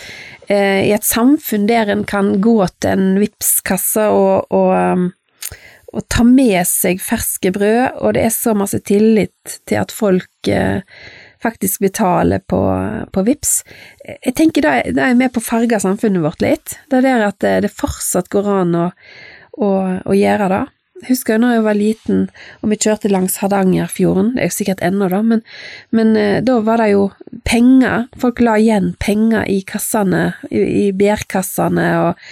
eh, 0.48 0.80
i 0.86 0.94
et 0.96 1.04
samfunn 1.04 1.68
der 1.68 1.92
en 1.92 2.06
kan 2.08 2.32
gå 2.40 2.56
til 2.80 2.94
en 2.94 3.20
Vipps-kasse 3.20 4.08
og, 4.08 4.48
og, 4.56 5.10
og 5.94 6.02
ta 6.12 6.24
med 6.26 6.60
seg 6.68 7.00
ferske 7.02 7.52
brød, 7.54 8.00
og 8.02 8.16
det 8.16 8.26
er 8.26 8.34
så 8.34 8.56
masse 8.58 8.80
tillit 8.86 9.58
til 9.68 9.78
at 9.80 9.94
folk 9.94 10.50
eh, 10.50 10.82
faktisk 11.42 11.84
betaler 11.86 12.42
på, 12.48 12.60
på 13.12 13.24
VIPS. 13.26 13.52
Jeg 14.04 14.34
tenker 14.38 14.66
da 14.66 14.76
da 14.96 15.08
er 15.08 15.18
med 15.18 15.34
på 15.34 15.42
å 15.42 15.46
farge 15.46 15.80
samfunnet 15.82 16.24
vårt 16.24 16.42
litt. 16.44 16.78
Det 16.90 17.00
er 17.00 17.06
der 17.06 17.26
at 17.28 17.38
det, 17.44 17.54
det 17.66 17.74
fortsatt 17.74 18.30
går 18.32 18.50
an 18.60 18.74
å, 18.80 18.86
å, 19.62 19.70
å 20.02 20.16
gjøre 20.16 20.50
det. 20.52 20.64
Jeg 21.02 21.10
husker 21.10 21.36
jo 21.36 21.42
når 21.42 21.52
jeg 21.52 21.64
var 21.66 21.76
liten 21.76 22.20
og 22.62 22.70
vi 22.70 22.78
kjørte 22.80 23.10
langs 23.12 23.36
Hardangerfjorden, 23.42 24.30
det 24.34 24.42
er 24.42 24.48
jo 24.48 24.54
sikkert 24.56 24.84
ennå 24.86 25.10
da, 25.12 25.20
men, 25.22 25.42
men 25.92 26.14
eh, 26.16 26.38
da 26.44 26.56
var 26.64 26.80
det 26.80 26.88
jo 26.94 27.10
penger, 27.44 28.06
folk 28.16 28.40
la 28.40 28.56
igjen 28.60 28.94
penger 29.02 29.44
i 29.52 29.58
kassene, 29.68 30.30
i, 30.48 30.62
i 30.86 30.86
bærkassene 30.96 31.86
og 32.00 32.24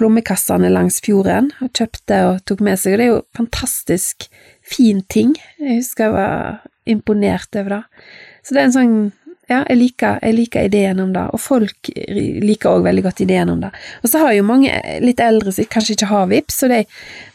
plommekassene 0.00 0.72
langs 0.72 1.02
fjorden, 1.04 1.52
og 1.60 1.74
kjøpte 1.76 2.22
og 2.30 2.40
tok 2.48 2.64
med 2.64 2.80
seg, 2.80 2.96
og 2.96 2.98
det 2.98 3.06
er 3.06 3.12
jo 3.12 3.20
fantastisk 3.36 4.28
fin 4.66 5.04
ting. 5.12 5.36
Jeg 5.60 5.82
husker 5.82 6.08
jeg 6.08 6.16
var 6.16 6.64
imponert 6.88 7.60
over 7.60 7.76
det. 7.76 7.84
Så 8.46 8.54
det 8.54 8.62
er 8.62 8.68
en 8.70 8.76
sånn 8.76 8.98
ja, 9.46 9.60
jeg 9.68 9.78
liker, 9.78 10.18
jeg 10.26 10.34
liker 10.34 10.66
ideen 10.66 11.00
om 11.04 11.12
det, 11.14 11.22
og 11.30 11.38
folk 11.38 11.90
liker 11.94 12.72
òg 12.72 12.86
veldig 12.86 13.04
godt 13.04 13.22
ideen 13.22 13.52
om 13.52 13.60
det. 13.62 13.70
Og 14.02 14.10
så 14.10 14.24
har 14.24 14.34
jo 14.34 14.46
mange 14.46 14.72
litt 15.04 15.22
eldre 15.22 15.54
som 15.54 15.68
kanskje 15.70 15.94
ikke 15.94 16.10
har 16.10 16.26
VIPs, 16.32 16.58
så 16.62 16.70
de 16.72 16.80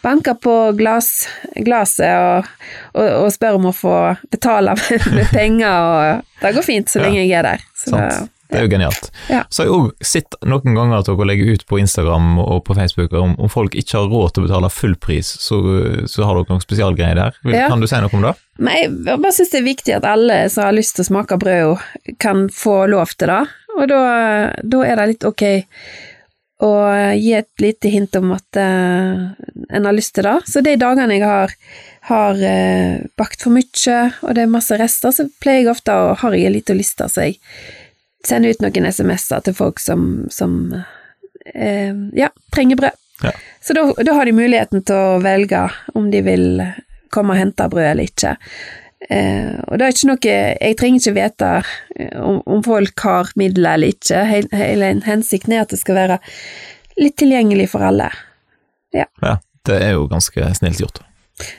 banker 0.03 0.35
på 0.43 0.55
glass, 0.79 1.29
glaset 1.55 2.11
og, 2.11 2.51
og, 2.97 3.07
og, 3.07 3.31
spør 3.31 3.61
om 3.61 3.69
å 3.71 3.75
få 3.75 3.95
betale 4.33 4.75
med, 4.81 5.07
med 5.21 5.31
penger, 5.31 5.87
og 5.87 6.43
det 6.43 6.53
går 6.57 6.67
fint 6.67 6.91
så 6.91 7.03
lenge 7.05 7.23
jeg 7.23 7.33
er 7.39 7.47
der. 7.53 7.67
Så 7.77 7.95
Sant. 7.95 8.37
Det 8.51 8.59
er 8.59 8.65
jo 8.65 8.71
genialt. 8.73 9.09
Ja. 9.31 9.41
Så 9.49 9.63
har 9.63 9.69
jeg 9.69 9.77
òg 9.77 10.05
sett 10.11 10.35
noen 10.43 10.75
ganger 10.75 10.99
at 10.99 11.07
dere 11.07 11.27
legger 11.29 11.55
ut 11.55 11.65
på 11.69 11.79
Instagram 11.79 12.33
og 12.43 12.63
på 12.67 12.75
Facebook 12.75 13.15
om, 13.15 13.33
om 13.39 13.51
folk 13.51 13.77
ikke 13.79 13.97
har 13.97 14.11
råd 14.11 14.35
til 14.35 14.43
å 14.43 14.47
betale 14.49 14.71
full 14.73 14.97
pris, 14.99 15.31
så, 15.39 15.61
så 16.11 16.27
har 16.27 16.37
dere 16.37 16.51
noen 16.51 16.63
spesialgreier 16.63 17.19
der. 17.21 17.41
Ja. 17.47 17.69
Kan 17.71 17.83
du 17.83 17.87
si 17.87 18.01
noe 18.03 18.11
om 18.19 18.27
det? 18.27 18.35
Men 18.61 18.77
jeg 18.77 19.17
bare 19.23 19.33
syns 19.33 19.53
det 19.53 19.61
er 19.61 19.67
viktig 19.69 19.97
at 19.97 20.07
alle 20.07 20.43
som 20.51 20.67
har 20.67 20.75
lyst 20.75 20.97
til 20.97 21.05
å 21.05 21.09
smake 21.13 21.39
brød, 21.41 21.89
kan 22.21 22.45
få 22.53 22.83
lov 22.91 23.15
til 23.15 23.31
det. 23.31 23.43
Og 23.79 23.87
da, 23.87 24.01
da 24.61 24.81
er 24.83 24.99
det 24.99 25.11
litt 25.13 25.29
ok 25.31 25.45
å 26.61 26.71
gi 27.17 27.31
et 27.33 27.63
lite 27.63 27.89
hint 27.89 28.15
om 28.19 28.33
at 28.35 28.59
uh, 28.59 29.31
en 29.73 29.87
har 29.87 29.95
lyst 29.97 30.13
til 30.17 30.27
det. 30.27 30.37
Så 30.45 30.61
de 30.61 30.75
dagene 30.79 31.17
jeg 31.17 31.25
har, 31.25 31.53
har 32.11 32.37
uh, 32.37 33.01
bakt 33.17 33.41
for 33.41 33.55
mye, 33.55 33.97
og 34.21 34.35
det 34.37 34.45
er 34.45 34.51
masse 34.51 34.77
rester, 34.77 35.15
så 35.15 35.25
pleier 35.41 35.63
jeg 35.63 35.71
ofte 35.73 35.95
å 35.95 36.11
ha 36.21 36.33
ei 36.35 36.51
lita 36.53 36.75
liste, 36.77 37.07
så 37.09 37.31
jeg 37.31 37.39
sender 38.27 38.53
ut 38.53 38.63
noen 38.63 38.89
SMS-er 38.91 39.45
til 39.45 39.55
folk 39.57 39.81
som, 39.81 40.27
som 40.33 40.75
eh, 41.53 41.95
ja, 42.17 42.29
trenger 42.55 42.79
brød. 42.81 42.99
Ja. 43.21 43.33
Så 43.61 43.73
da, 43.77 43.85
da 44.01 44.13
har 44.17 44.25
de 44.25 44.33
muligheten 44.33 44.83
til 44.85 44.97
å 44.97 45.19
velge 45.21 45.67
om 45.97 46.09
de 46.13 46.23
vil 46.25 46.47
komme 47.13 47.35
og 47.35 47.41
hente 47.41 47.67
brød 47.69 47.91
eller 47.91 48.09
ikke. 48.09 48.35
Eh, 49.09 49.53
og 49.67 49.79
det 49.79 49.85
er 49.85 49.93
ikke 49.95 50.07
noe 50.11 50.33
Jeg 50.61 50.75
trenger 50.77 51.01
ikke 51.01 51.15
vite 51.17 51.51
om, 52.21 52.41
om 52.45 52.59
folk 52.65 53.05
har 53.05 53.31
midler 53.39 53.77
eller 53.77 53.95
ikke. 53.95 54.25
Hele 54.53 54.91
hensikten 55.05 55.55
er 55.55 55.65
at 55.65 55.73
det 55.73 55.81
skal 55.81 55.97
være 55.97 56.19
litt 57.01 57.17
tilgjengelig 57.21 57.71
for 57.73 57.85
alle. 57.85 58.11
Ja. 58.95 59.07
ja 59.23 59.37
det 59.67 59.79
er 59.85 59.95
jo 59.95 60.05
ganske 60.11 60.53
snilt 60.57 60.81
gjort. 60.81 61.01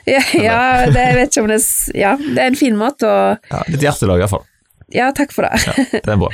Ja, 0.07 0.23
ja 0.49 0.61
det, 0.87 1.01
jeg 1.01 1.19
vet 1.19 1.33
ikke 1.33 1.45
om 1.45 1.51
det 1.51 1.61
Ja, 1.99 2.15
det 2.21 2.39
er 2.39 2.49
en 2.51 2.59
fin 2.59 2.79
måte 2.79 3.09
å 3.09 3.21
Ja, 3.51 3.63
Litt 3.71 3.83
hjertelag, 3.83 4.23
iallfall. 4.23 4.47
Ja, 4.93 5.09
takk 5.17 5.33
for 5.35 5.43
det. 5.47 5.53
ja, 5.67 5.73
det 5.93 6.15
er 6.15 6.21
bra. 6.21 6.31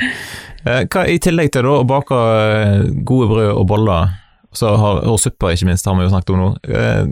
Eh, 0.67 0.83
hva, 0.91 1.05
I 1.07 1.19
tillegg 1.23 1.53
til 1.55 1.63
da, 1.65 1.71
å 1.79 1.87
bake 1.87 2.15
eh, 2.15 2.87
gode 3.07 3.27
brød 3.31 3.51
og 3.53 3.65
boller, 3.69 4.03
så 4.55 4.65
har, 4.81 4.95
og 5.07 5.19
supper 5.21 5.49
ikke 5.55 5.67
minst, 5.69 5.87
har 5.87 5.95
vi 5.97 6.07
jo 6.07 6.13
snakket 6.13 6.33
om 6.35 6.41
nå. 6.41 6.49
Eh, 6.67 7.05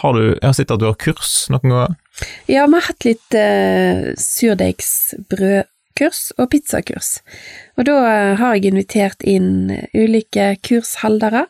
har 0.00 0.12
du, 0.16 0.22
jeg 0.32 0.48
har 0.48 0.56
sett 0.58 0.74
at 0.74 0.82
du 0.82 0.88
har 0.88 0.98
kurs 0.98 1.32
noen 1.52 1.70
ganger? 1.70 1.90
Ja, 2.50 2.62
vi 2.66 2.74
har 2.74 2.86
hatt 2.88 3.02
litt 3.06 3.30
uh, 3.38 3.98
surdeigsbrødkurs 4.18 6.20
og 6.40 6.46
pizzakurs. 6.50 7.10
Og 7.78 7.82
da 7.86 7.94
har 8.40 8.50
jeg 8.56 8.66
invitert 8.72 9.20
inn 9.22 9.70
ulike 9.94 10.58
kursholdere 10.66 11.44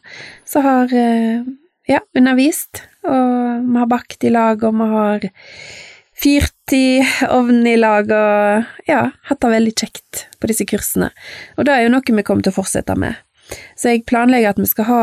som 0.44 0.60
har 0.68 0.86
uh, 0.92 1.48
ja, 1.88 2.00
undervist, 2.18 2.84
og 3.08 3.64
vi 3.64 3.76
har 3.80 3.88
bakt 3.88 4.20
i 4.26 4.34
lag, 4.34 4.60
og 4.68 4.72
vi 4.82 4.86
har 4.92 5.18
fyrt 6.16 6.72
i 6.72 7.02
ovnen 7.28 7.66
i 7.68 7.76
lag, 7.76 8.08
og 8.10 8.88
ja, 8.88 9.02
hatt 9.28 9.42
det 9.42 9.52
veldig 9.52 9.74
kjekt 9.76 10.26
på 10.40 10.50
disse 10.50 10.66
kursene. 10.68 11.10
Og 11.56 11.68
det 11.68 11.74
er 11.74 11.84
jo 11.84 11.92
noe 11.92 12.16
vi 12.16 12.24
kommer 12.26 12.46
til 12.46 12.54
å 12.54 12.58
fortsette 12.58 12.96
med. 12.98 13.18
Så 13.78 13.92
jeg 13.92 14.06
planlegger 14.10 14.50
at 14.50 14.58
vi 14.58 14.66
skal 14.66 14.88
ha 14.88 15.02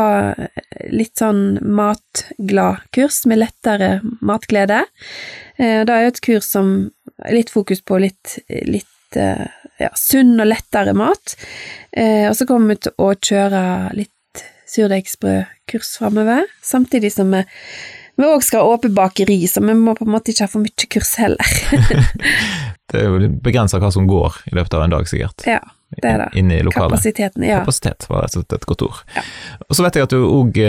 litt 0.92 1.16
sånn 1.16 1.56
matglad-kurs 1.64 3.22
med 3.30 3.40
lettere 3.40 4.02
matglede. 4.20 4.82
Det 5.56 5.88
er 5.88 6.02
jo 6.04 6.10
et 6.12 6.20
kurs 6.26 6.50
som 6.52 6.74
er 7.24 7.38
litt 7.38 7.54
fokus 7.54 7.80
på 7.80 8.02
litt, 8.04 8.36
litt 8.68 9.16
ja, 9.16 9.88
sunn 9.96 10.36
og 10.36 10.50
lettere 10.50 10.92
mat. 10.98 11.38
Og 11.96 12.36
så 12.36 12.44
kommer 12.50 12.74
vi 12.74 12.82
til 12.84 12.92
å 13.00 13.14
kjøre 13.16 13.64
litt 13.96 14.44
surdeigsbrødkurs 14.74 15.96
framover, 16.02 16.44
samtidig 16.60 17.14
som 17.14 17.32
vi 17.32 17.46
vi 18.16 18.26
òg 18.28 18.44
skal 18.46 18.62
ha 18.62 18.76
åpent 18.76 18.94
bakeri, 18.94 19.40
så 19.50 19.62
vi 19.64 19.74
må 19.78 19.96
på 19.98 20.06
en 20.06 20.14
måte 20.14 20.32
ikke 20.32 20.46
ha 20.46 20.52
for 20.52 20.62
mye 20.62 20.90
kurs 20.90 21.14
heller. 21.18 21.56
det 22.92 23.00
er 23.00 23.08
jo 23.08 23.32
begrensa 23.42 23.80
hva 23.82 23.90
som 23.94 24.06
går 24.10 24.44
i 24.52 24.54
løpet 24.58 24.78
av 24.78 24.86
en 24.86 24.94
dag, 24.94 25.08
sikkert. 25.10 25.46
Ja, 25.48 25.60
det 25.96 26.12
er 26.12 26.22
det. 26.24 26.30
Inne 26.38 26.60
i 26.60 26.66
lokalet. 26.66 26.94
Kapasiteten, 26.94 27.48
ja. 27.48 27.60
Kapasitet 27.64 28.06
var 28.10 28.24
rett 28.26 28.38
og 28.38 28.44
slett 28.44 28.56
et 28.60 28.70
godt 28.70 28.86
ord. 28.86 29.02
Ja. 29.16 29.26
Og 29.68 29.76
så 29.76 29.86
vet 29.86 29.98
jeg 29.98 30.08
at 30.08 30.14
du 30.14 30.22
òg 30.22 30.64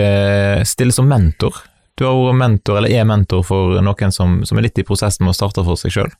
stiller 0.66 0.96
som 0.96 1.10
mentor. 1.10 1.62
Du 1.96 2.04
har 2.04 2.12
vært 2.12 2.36
mentor, 2.36 2.76
eller 2.76 2.92
er 2.92 3.06
mentor 3.08 3.44
for 3.46 3.78
noen 3.80 4.12
som, 4.12 4.40
som 4.44 4.58
er 4.58 4.66
litt 4.66 4.80
i 4.82 4.84
prosessen 4.84 5.24
med 5.24 5.32
å 5.32 5.36
starte 5.38 5.62
for 5.64 5.80
seg 5.80 5.94
sjøl. 5.94 6.10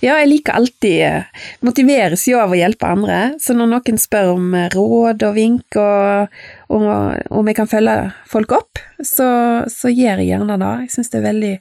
Ja, 0.00 0.14
jeg 0.22 0.30
liker 0.30 0.56
alltid 0.56 1.60
Motiveres 1.66 2.24
jo 2.30 2.38
av 2.40 2.54
å 2.54 2.56
hjelpe 2.56 2.88
andre, 2.88 3.18
så 3.42 3.52
når 3.56 3.74
noen 3.74 4.00
spør 4.00 4.32
om 4.38 4.56
råd 4.72 5.26
og 5.28 5.36
vink 5.36 5.76
og 5.82 6.40
om 6.68 7.48
jeg 7.48 7.56
kan 7.56 7.68
følge 7.70 7.96
folk 8.28 8.52
opp, 8.52 8.80
så, 9.00 9.28
så 9.72 9.88
gjør 9.88 10.20
jeg 10.20 10.34
gjerne 10.34 10.58
det. 10.60 10.72
Jeg 10.84 10.92
syns 10.92 11.10
det 11.12 11.20
er 11.20 11.26
veldig 11.28 11.54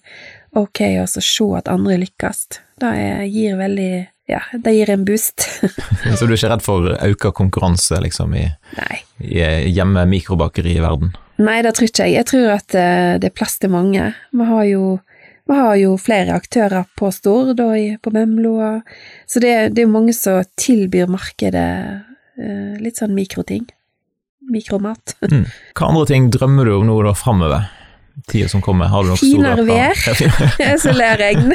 ok 0.58 0.82
å 1.04 1.08
se 1.08 1.48
at 1.58 1.72
andre 1.72 2.00
lykkes. 2.04 2.46
Det 2.82 2.94
gir 3.32 3.58
veldig 3.60 3.92
ja, 4.28 4.42
det 4.60 4.74
gir 4.76 4.90
en 4.92 5.06
boost. 5.08 5.46
så 6.18 6.26
du 6.28 6.34
er 6.34 6.36
ikke 6.36 6.52
redd 6.52 6.66
for 6.66 6.90
økt 6.92 7.30
konkurranse 7.38 8.02
liksom, 8.04 8.36
i, 8.36 8.44
Nei. 8.76 8.98
i 9.24 9.72
hjemme 9.72 10.04
mikrobakeri 10.12 10.76
i 10.76 10.84
verden? 10.84 11.14
Nei, 11.40 11.62
det 11.64 11.78
tror 11.78 11.88
ikke 11.88 12.10
jeg. 12.10 12.18
Jeg 12.18 12.30
tror 12.34 12.56
at 12.58 12.76
det 13.22 13.30
er 13.30 13.36
plass 13.36 13.56
til 13.62 13.72
mange. 13.72 14.10
Vi 14.36 14.50
har 14.50 14.66
jo, 14.68 14.98
vi 15.48 15.62
har 15.62 15.80
jo 15.80 15.94
flere 16.02 16.36
aktører 16.36 16.90
på 17.00 17.14
Stord 17.16 17.62
og 17.64 17.80
på 18.04 18.14
Memlo, 18.16 18.58
så 19.30 19.40
det, 19.40 19.56
det 19.78 19.86
er 19.86 19.96
mange 19.96 20.18
som 20.18 20.44
tilbyr 20.60 21.08
markedet 21.14 21.70
litt 22.84 23.00
sånn 23.00 23.16
mikroting. 23.16 23.64
Mikromat. 24.54 25.18
mm. 25.32 25.46
Hva 25.78 25.92
andre 25.92 26.06
ting 26.10 26.32
drømmer 26.34 26.70
du 26.70 26.78
om 26.78 26.88
nå 26.90 27.02
da 27.08 27.16
framover? 27.18 27.68
tida 28.28 28.50
som 28.50 28.62
kommer? 28.62 28.86
Har 28.86 29.04
du 29.04 29.12
noen 29.12 29.20
Finere 29.20 29.64
vær, 29.68 30.00
så 30.84 30.94
ler 30.96 31.20
regn. 31.22 31.54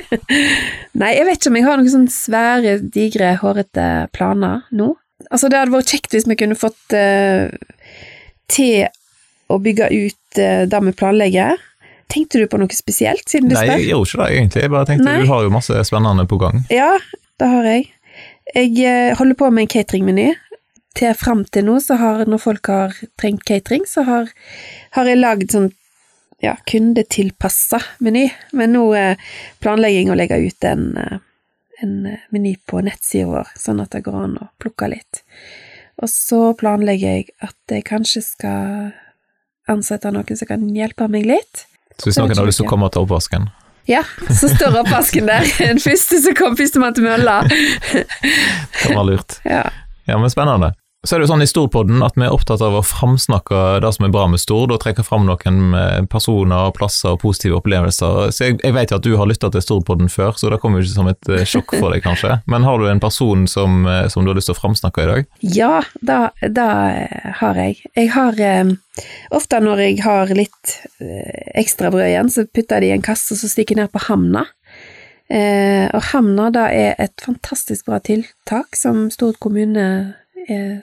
Nei, 0.98 1.12
jeg 1.16 1.26
vet 1.28 1.40
ikke 1.40 1.52
om 1.52 1.58
jeg 1.58 1.66
har 1.66 1.80
noen 1.80 1.92
sånne 1.94 2.14
svære, 2.14 2.76
digre, 2.94 3.34
hårete 3.42 3.88
planer 4.16 4.62
nå. 4.70 4.92
Altså, 5.30 5.48
det 5.48 5.60
hadde 5.60 5.74
vært 5.74 5.92
kjekt 5.94 6.16
hvis 6.16 6.26
vi 6.28 6.38
kunne 6.38 6.58
fått 6.58 6.96
uh, 6.96 7.46
til 8.50 8.88
å 9.52 9.58
bygge 9.62 9.88
ut 9.92 10.40
uh, 10.40 10.64
det 10.68 10.82
vi 10.88 10.94
planlegger. 10.98 11.60
Tenkte 12.12 12.42
du 12.42 12.48
på 12.50 12.58
noe 12.60 12.76
spesielt, 12.76 13.24
siden 13.30 13.48
du 13.48 13.56
spør? 13.56 13.70
Nei, 13.70 13.80
jeg 13.80 13.92
gjorde 13.94 14.10
ikke 14.10 14.22
det 14.22 14.30
egentlig. 14.36 14.64
Jeg 14.64 14.72
bare 14.74 14.88
tenkte 14.90 15.08
Nei. 15.08 15.18
du 15.22 15.30
har 15.30 15.44
jo 15.46 15.52
masse 15.54 15.84
spennende 15.88 16.26
på 16.28 16.38
gang. 16.42 16.64
Ja, 16.72 16.94
det 17.40 17.50
har 17.54 17.68
jeg. 17.70 17.86
Jeg 18.52 18.72
uh, 18.82 19.18
holder 19.20 19.38
på 19.38 19.52
med 19.54 19.66
en 19.66 19.72
cateringmeny. 19.72 20.32
Til 20.92 21.14
fram 21.16 21.44
til 21.48 21.64
nå, 21.64 21.78
så 21.80 21.96
har 22.00 22.26
når 22.28 22.40
folk 22.42 22.68
har 22.68 22.96
trengt 23.20 23.46
catering, 23.48 23.86
så 23.88 24.04
har, 24.04 24.32
har 24.96 25.08
jeg 25.08 25.20
lagd 25.20 25.54
sånn 25.54 25.70
ja, 26.42 26.56
kundetilpassa 26.66 27.78
meny, 28.02 28.26
men 28.52 28.74
nå 28.74 28.86
eh, 28.98 29.20
planlegger 29.62 30.02
jeg 30.02 30.10
å 30.10 30.16
legge 30.18 30.40
ut 30.42 30.66
en, 30.66 30.88
eh, 30.98 31.20
en 31.86 31.94
meny 32.34 32.56
på 32.66 32.82
nettsida 32.82 33.28
vår, 33.30 33.52
sånn 33.58 33.80
at 33.84 33.94
det 33.94 34.02
går 34.08 34.18
an 34.24 34.40
å 34.42 34.48
plukke 34.60 34.90
litt. 34.90 35.22
Og 36.02 36.10
så 36.10 36.40
planlegger 36.58 37.16
jeg 37.20 37.30
at 37.46 37.76
jeg 37.76 37.86
kanskje 37.86 38.24
skal 38.26 38.90
ansette 39.70 40.10
noen 40.10 40.38
som 40.38 40.50
kan 40.50 40.66
hjelpe 40.74 41.06
meg 41.08 41.28
litt. 41.30 41.66
Så 42.00 42.10
hvis 42.10 42.18
noen 42.18 42.34
har 42.34 42.48
lyst 42.48 42.58
til 42.58 42.66
å 42.66 42.72
komme 42.72 42.90
til 42.90 43.06
oppvasken? 43.06 43.46
Ja, 43.86 44.02
så 44.30 44.50
står 44.50 44.80
oppvasken 44.82 45.30
der. 45.30 45.46
Den 45.62 45.78
første 45.82 46.18
som 46.22 46.34
kom, 46.38 46.58
førstemann 46.58 46.98
til 46.98 47.06
mølla. 47.06 47.42
det 47.46 48.94
var 48.94 49.06
lurt. 49.06 49.38
Ja. 49.46 49.68
ja, 50.10 50.18
men 50.18 50.30
spennende. 50.32 50.74
Så 51.02 51.16
er 51.16 51.20
det 51.20 51.26
jo 51.26 51.32
sånn 51.32 51.42
i 51.42 51.50
Storpodden 51.50 52.02
at 52.06 52.14
vi 52.14 52.26
er 52.26 52.34
opptatt 52.34 52.62
av 52.62 52.76
å 52.78 52.84
framsnakke 52.86 53.80
det 53.82 53.90
som 53.96 54.06
er 54.06 54.12
bra 54.14 54.28
med 54.30 54.38
Stord, 54.42 54.70
og 54.74 54.82
trekke 54.82 55.02
fram 55.06 55.26
noen 55.26 56.06
personer 56.10 56.32
personer, 56.32 56.70
plasser 56.76 57.14
og 57.14 57.20
positive 57.22 57.58
opplevelser. 57.58 58.30
Så 58.32 58.46
jeg, 58.46 58.58
jeg 58.62 58.74
vet 58.76 58.90
jo 58.90 58.98
at 58.98 59.06
du 59.06 59.16
har 59.18 59.28
lytta 59.28 59.50
til 59.52 59.62
Storpodden 59.64 60.10
før, 60.12 60.36
så 60.38 60.50
det 60.50 60.60
kommer 60.62 60.80
jo 60.80 60.86
ikke 60.86 60.96
som 60.96 61.10
et 61.10 61.30
eh, 61.32 61.44
sjokk 61.48 61.74
for 61.78 61.92
deg, 61.92 62.02
kanskje. 62.04 62.38
Men 62.50 62.66
har 62.66 62.78
du 62.78 62.88
en 62.88 63.02
person 63.02 63.46
som, 63.50 63.84
eh, 63.86 64.06
som 64.12 64.24
du 64.24 64.32
har 64.32 64.38
lyst 64.38 64.50
til 64.50 64.56
å 64.56 64.60
framsnakke 64.60 65.02
i 65.02 65.10
dag? 65.10 65.28
Ja, 65.40 65.82
det 66.00 66.68
har 67.40 67.60
jeg. 67.60 67.82
Jeg 67.96 68.12
har 68.16 68.40
eh, 68.40 68.74
Ofte 69.32 69.56
når 69.64 69.80
jeg 69.86 70.02
har 70.04 70.28
litt 70.36 70.74
eh, 71.00 71.52
ekstra 71.56 71.88
brød 71.92 72.10
igjen, 72.10 72.28
så 72.28 72.44
putter 72.44 72.76
jeg 72.76 72.84
det 72.84 72.90
i 72.90 72.96
en 72.98 73.04
kasse 73.04 73.32
og 73.32 73.40
så 73.40 73.48
stikker 73.48 73.78
jeg 73.78 73.86
ned 73.86 73.92
på 73.94 74.02
Hamna. 74.04 74.44
Eh, 75.32 75.86
og 75.88 76.02
Hamna 76.10 76.50
da 76.52 76.66
er 76.68 76.98
et 77.00 77.24
fantastisk 77.24 77.88
bra 77.88 78.02
tiltak 78.04 78.76
som 78.76 79.06
Stord 79.14 79.40
kommune 79.40 79.86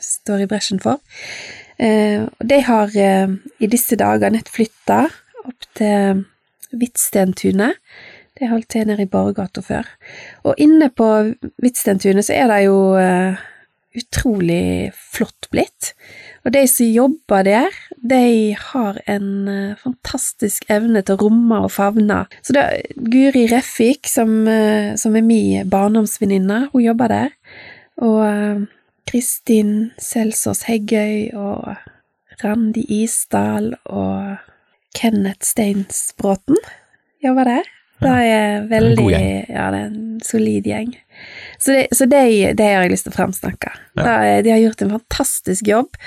står 0.03 0.43
i 0.43 0.47
bresjen 0.49 0.81
for. 0.83 1.01
De 1.79 2.57
har 2.67 2.95
i 2.95 3.67
disse 3.71 3.95
dager 3.99 4.33
nett 4.33 4.49
flytta 4.51 5.05
opp 5.45 5.67
til 5.79 6.25
Hvitstentunet. 6.75 7.79
Det 8.39 8.49
holdt 8.51 8.69
til 8.71 8.87
nede 8.87 9.03
i 9.03 9.11
Borgata 9.11 9.63
før. 9.63 9.87
Og 10.47 10.59
inne 10.59 10.89
på 10.91 11.07
Hvitstentunet 11.59 12.27
så 12.27 12.35
er 12.35 12.51
det 12.51 12.59
jo 12.65 12.79
utrolig 13.99 14.91
flott 14.93 15.49
blitt. 15.51 15.93
Og 16.45 16.53
de 16.53 16.63
som 16.69 16.87
jobber 16.87 17.43
der, 17.47 17.79
de 17.97 18.55
har 18.55 18.99
en 19.09 19.75
fantastisk 19.81 20.67
evne 20.71 21.01
til 21.03 21.17
å 21.17 21.23
romme 21.25 21.63
og 21.65 21.73
favne. 21.73 22.23
Så 22.45 22.55
det 22.55 22.63
er 22.63 23.07
Guri 23.11 23.47
Refik, 23.51 24.07
som, 24.07 24.45
som 24.99 25.17
er 25.17 25.25
min 25.25 25.69
barndomsvenninne, 25.69 26.67
hun 26.73 26.85
jobber 26.85 27.11
der. 27.11 27.33
Og 27.99 28.21
eh, 28.23 28.61
Kristin 29.09 29.89
Selsås 29.97 30.67
Heggøy 30.69 31.31
og 31.33 31.73
Randi 32.43 32.83
Isdal 33.01 33.73
og 33.89 34.37
Kenneth 34.95 35.47
Steinsbråten 35.47 36.59
jobber 37.23 37.49
der. 37.49 37.69
Det 37.99 38.11
er 38.31 38.67
veldig 38.69 38.95
god 39.01 39.11
gjeng. 39.11 39.31
Ja, 39.51 39.65
det 39.73 39.79
er 39.79 39.87
en 39.89 40.19
solid 40.23 40.67
gjeng. 40.69 40.93
Så 41.59 41.73
det, 41.75 41.81
så 41.91 42.07
det, 42.07 42.21
det 42.59 42.67
har 42.69 42.85
jeg 42.85 42.93
lyst 42.93 43.07
til 43.09 43.11
å 43.11 43.17
fremsnakke. 43.17 43.73
Ja. 43.99 44.13
De 44.45 44.53
har 44.53 44.61
gjort 44.61 44.85
en 44.85 44.93
fantastisk 44.93 45.67
jobb 45.67 45.99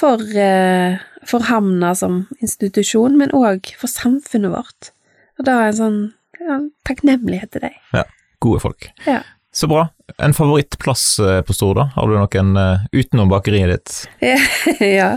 for, 0.00 0.24
eh, 0.34 0.98
for 1.28 1.46
havna 1.46 1.92
som 1.98 2.24
institusjon, 2.40 3.20
men 3.20 3.34
òg 3.36 3.70
for 3.78 3.92
samfunnet 3.92 4.56
vårt. 4.56 4.90
Og 5.38 5.46
da 5.46 5.60
er 5.60 5.70
en 5.70 5.78
sånn 5.78 6.00
ja, 6.42 6.62
takknemlighet 6.88 7.54
til 7.54 7.68
deg. 7.68 7.78
Ja. 7.94 8.08
Gode 8.42 8.62
folk. 8.62 8.90
Ja. 9.06 9.22
Så 9.58 9.66
bra. 9.66 9.88
En 10.22 10.34
favorittplass 10.34 11.18
eh, 11.18 11.42
på 11.42 11.52
Stord, 11.52 11.76
da? 11.76 11.88
Har 11.94 12.06
du 12.06 12.14
noen 12.14 12.50
uh, 12.54 12.84
utenom 12.92 13.26
bakeriet 13.28 13.72
ditt? 13.72 13.94
ja. 15.00 15.08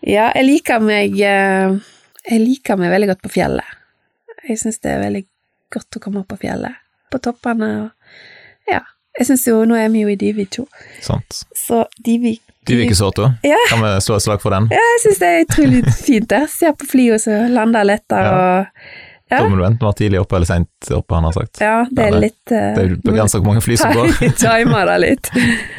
ja, 0.00 0.30
jeg 0.32 0.46
liker 0.46 0.80
meg 0.80 1.12
uh, 1.20 1.76
Jeg 2.24 2.40
liker 2.40 2.80
meg 2.80 2.94
veldig 2.94 3.10
godt 3.10 3.20
på 3.26 3.34
fjellet. 3.34 3.74
Jeg 4.48 4.62
syns 4.62 4.80
det 4.80 4.94
er 4.94 5.02
veldig 5.02 5.22
godt 5.76 5.98
å 5.98 6.02
komme 6.06 6.22
opp 6.22 6.30
på 6.32 6.38
fjellet. 6.46 6.80
På 7.12 7.20
toppene 7.20 7.68
og 7.82 8.72
Ja. 8.72 8.80
Jeg 9.18 9.28
syns 9.28 9.44
jo 9.50 9.58
Nå 9.68 9.76
er 9.76 9.92
vi 9.92 10.06
jo 10.06 10.12
i 10.12 10.16
Divi2, 10.20 10.64
Sant. 11.04 11.42
så 11.56 11.82
Divi 12.00 12.38
Dyvikesoto, 12.66 13.28
Ja. 13.44 13.60
kan 13.68 13.84
vi 13.84 13.92
slå 14.00 14.16
et 14.16 14.24
slag 14.24 14.40
for 14.42 14.56
den? 14.56 14.70
Ja, 14.72 14.80
jeg 14.94 15.02
syns 15.04 15.20
det 15.20 15.28
er 15.28 15.44
utrolig 15.44 15.92
fint 16.00 16.30
der. 16.32 16.48
Ser 16.50 16.72
på 16.80 16.88
flyet 16.88 17.22
som 17.22 17.52
lander 17.52 17.84
lettere 17.86 18.32
og 18.32 18.88
Ja. 19.30 19.40
Da 19.40 19.48
må 19.50 19.56
du 19.58 19.64
enten 19.66 19.82
være 19.82 19.98
tidlig 19.98 20.20
oppe 20.22 20.36
eller 20.38 20.46
seint 20.46 20.90
oppe, 20.94 21.14
han 21.16 21.24
har 21.26 21.32
sagt. 21.34 21.58
Ja, 21.58 21.76
det 21.90 22.04
er 22.04 22.12
Ja, 22.14 22.20
litt 22.22 22.34
Uh, 22.46 22.58
Det 22.76 22.82
er 22.84 22.92
begrensa 23.02 23.40
hvor 23.40 23.48
mange 23.48 23.62
fly 23.64 23.74
som 23.80 23.90
går, 23.96 24.12
Timer 24.38 24.86
det 24.86 24.98
litt. 25.02 25.30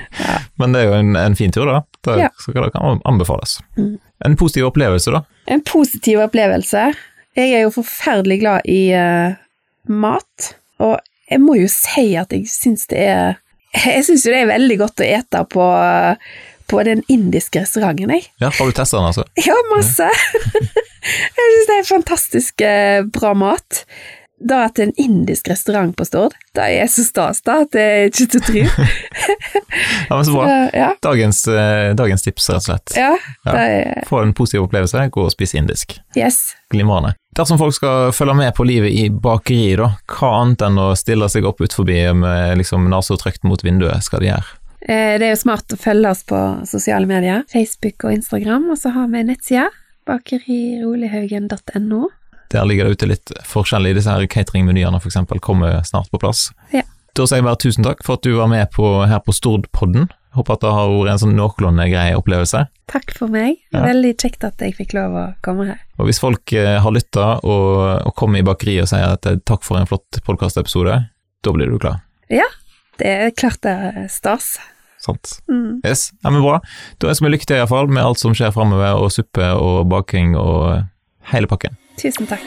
men 0.60 0.74
det 0.76 0.82
er 0.82 0.90
jo 0.90 0.98
en, 0.98 1.16
en 1.16 1.38
fin 1.40 1.54
tur, 1.56 1.70
da. 1.70 1.78
Det, 2.04 2.18
Ja. 2.26 2.30
Så 2.44 2.52
det 2.52 2.74
kan 2.74 3.00
anbefales. 3.08 3.60
Mm. 3.78 3.94
En 4.28 4.36
positiv 4.36 4.68
opplevelse, 4.68 5.14
da? 5.16 5.22
En 5.48 5.64
positiv 5.64 6.20
opplevelse. 6.26 6.90
Jeg 7.38 7.54
er 7.54 7.64
jo 7.64 7.72
forferdelig 7.72 8.40
glad 8.42 8.68
i 8.68 8.82
uh, 8.98 9.38
mat, 9.88 10.52
og 10.84 10.98
jeg 11.30 11.40
må 11.44 11.56
jo 11.62 11.70
si 11.72 12.10
at 12.20 12.32
jeg 12.36 12.48
syns 12.52 12.88
det 12.92 13.00
er 13.08 13.36
Jeg 13.78 14.04
syns 14.08 14.24
jo 14.26 14.32
det 14.32 14.42
er 14.42 14.52
veldig 14.52 14.78
godt 14.80 15.04
å 15.04 15.08
ete 15.08 15.42
på, 15.52 15.66
på 16.68 16.84
den 16.84 17.04
indiske 17.08 17.62
restauranten, 17.64 18.12
jeg. 18.18 18.28
Ja, 18.44 18.50
Har 18.54 18.66
du 18.70 18.76
testa 18.76 18.98
den, 19.00 19.08
altså? 19.14 19.26
Ja, 19.48 19.56
masse! 19.74 20.08
jeg 21.08 21.50
syns 21.56 21.68
det 21.72 21.80
er 21.82 21.88
fantastisk 21.96 22.62
eh, 22.68 23.02
bra 23.14 23.34
mat. 23.38 23.84
Da 24.38 24.68
at 24.68 24.76
det 24.78 24.84
en 24.86 24.92
indisk 25.02 25.48
restaurant 25.50 25.96
på 25.98 26.06
Stord, 26.06 26.36
da 26.54 26.68
er 26.70 26.84
jeg 26.84 26.92
så 26.94 27.06
stas 27.08 27.40
da 27.42 27.56
at 27.64 27.72
det 27.74 27.82
er 27.82 28.04
ikke 28.12 28.28
til 28.36 28.42
å 28.44 28.46
tro. 28.46 28.66
Ja, 30.08 30.16
men 30.16 30.26
Så 30.28 30.34
bra. 30.36 30.44
Ja, 30.78 30.92
Dagens, 31.04 31.40
eh, 31.50 31.94
dagens 31.98 32.22
tips, 32.24 32.50
rett 32.50 32.62
og 32.62 32.68
slett. 32.68 32.94
ja, 32.96 33.16
Ja. 33.46 33.56
er 33.58 34.04
Få 34.08 34.22
en 34.22 34.34
positiv 34.38 34.68
opplevelse, 34.68 35.08
gå 35.12 35.24
og 35.26 35.32
spis 35.34 35.56
indisk. 35.58 35.98
Yes. 36.16 36.54
Glimrende. 36.72 37.16
Dersom 37.36 37.58
folk 37.60 37.74
skal 37.76 38.12
følge 38.14 38.36
med 38.38 38.54
på 38.56 38.66
livet 38.66 38.94
i 38.94 39.10
bakeriet, 39.10 39.78
da, 39.82 39.90
hva 40.06 40.32
annet 40.44 40.64
enn 40.70 40.78
å 40.82 40.92
stille 40.98 41.28
seg 41.30 41.46
opp 41.46 41.60
utenfor 41.62 41.90
med 42.18 42.58
liksom 42.62 42.88
nesa 42.90 43.18
trykt 43.18 43.44
mot 43.44 43.62
vinduet, 43.66 44.04
skal 44.06 44.22
de 44.22 44.32
gjøre? 44.32 44.57
Eh, 44.82 45.18
Det 45.20 45.26
er 45.26 45.34
jo 45.34 45.42
smart 45.42 45.74
å 45.74 45.78
følge 45.82 46.10
oss 46.12 46.24
på 46.28 46.38
sosiale 46.70 47.08
medier, 47.10 47.44
Facebook 47.52 48.04
og 48.06 48.14
Instagram, 48.14 48.70
og 48.72 48.78
så 48.78 48.92
har 48.94 49.08
vi 49.10 49.24
nettsida 49.24 49.70
bakerirolighaugen.no. 50.08 52.10
Der 52.52 52.66
ligger 52.66 52.86
det 52.88 52.98
ute 52.98 53.08
litt 53.10 53.32
forskjellig. 53.44 53.96
Disse 53.98 54.14
her 54.14 54.28
cateringmenyene 54.32 55.02
for 55.02 55.10
eksempel 55.10 55.42
kommer 55.44 55.82
snart 55.84 56.12
på 56.14 56.20
plass. 56.22 56.52
Ja. 56.72 56.84
Da 57.18 57.26
sier 57.26 57.42
jeg 57.42 57.48
bare 57.48 57.60
tusen 57.60 57.84
takk 57.84 58.04
for 58.06 58.20
at 58.20 58.24
du 58.24 58.36
var 58.38 58.48
med 58.48 58.70
på, 58.72 58.86
her 59.10 59.20
på 59.26 59.34
Stordpodden. 59.36 60.06
Håper 60.38 60.54
at 60.54 60.62
det 60.62 60.72
har 60.78 60.92
vært 60.94 61.12
en 61.16 61.22
sånn 61.24 61.36
noenlunde 61.36 61.88
grei 61.90 62.12
opplevelse. 62.16 62.62
Takk 62.88 63.12
for 63.18 63.34
meg. 63.34 63.58
Ja. 63.74 63.82
Veldig 63.88 64.14
kjekt 64.22 64.46
at 64.46 64.62
jeg 64.64 64.78
fikk 64.78 64.94
lov 64.96 65.18
å 65.18 65.26
komme 65.44 65.66
her. 65.72 65.82
Og 65.98 66.08
hvis 66.08 66.22
folk 66.22 66.54
eh, 66.54 66.78
har 66.84 66.94
lytta 66.94 67.40
og, 67.42 68.06
og 68.06 68.14
kommer 68.16 68.40
i 68.40 68.46
bakeriet 68.48 68.86
og 68.86 68.94
sier 68.94 69.18
at 69.18 69.26
eh, 69.28 69.42
takk 69.50 69.66
for 69.66 69.82
en 69.82 69.90
flott 69.90 70.22
podkastepisode, 70.30 71.02
da 71.44 71.56
blir 71.58 71.74
du 71.74 71.82
glad. 71.82 72.06
Det 72.98 73.08
er 73.08 73.34
klart 73.38 73.62
det 73.66 73.72
er 73.72 74.08
stas. 74.12 74.56
Sant? 75.02 75.38
Mm. 75.52 75.82
Yes, 75.86 76.12
ja, 76.24 76.32
men 76.34 76.42
bra. 76.42 76.60
Da 76.98 77.12
ønsker 77.12 77.28
vi 77.28 77.34
lykke 77.36 77.48
til 77.50 77.60
iallfall 77.60 77.90
med 77.92 78.04
alt 78.04 78.22
som 78.22 78.34
skjer 78.38 78.54
framover, 78.56 78.98
og 78.98 79.12
suppe 79.14 79.52
og 79.54 79.84
baking 79.92 80.36
og 80.40 80.84
hele 81.32 81.50
pakken. 81.50 81.78
Tusen 82.02 82.30
takk. 82.30 82.46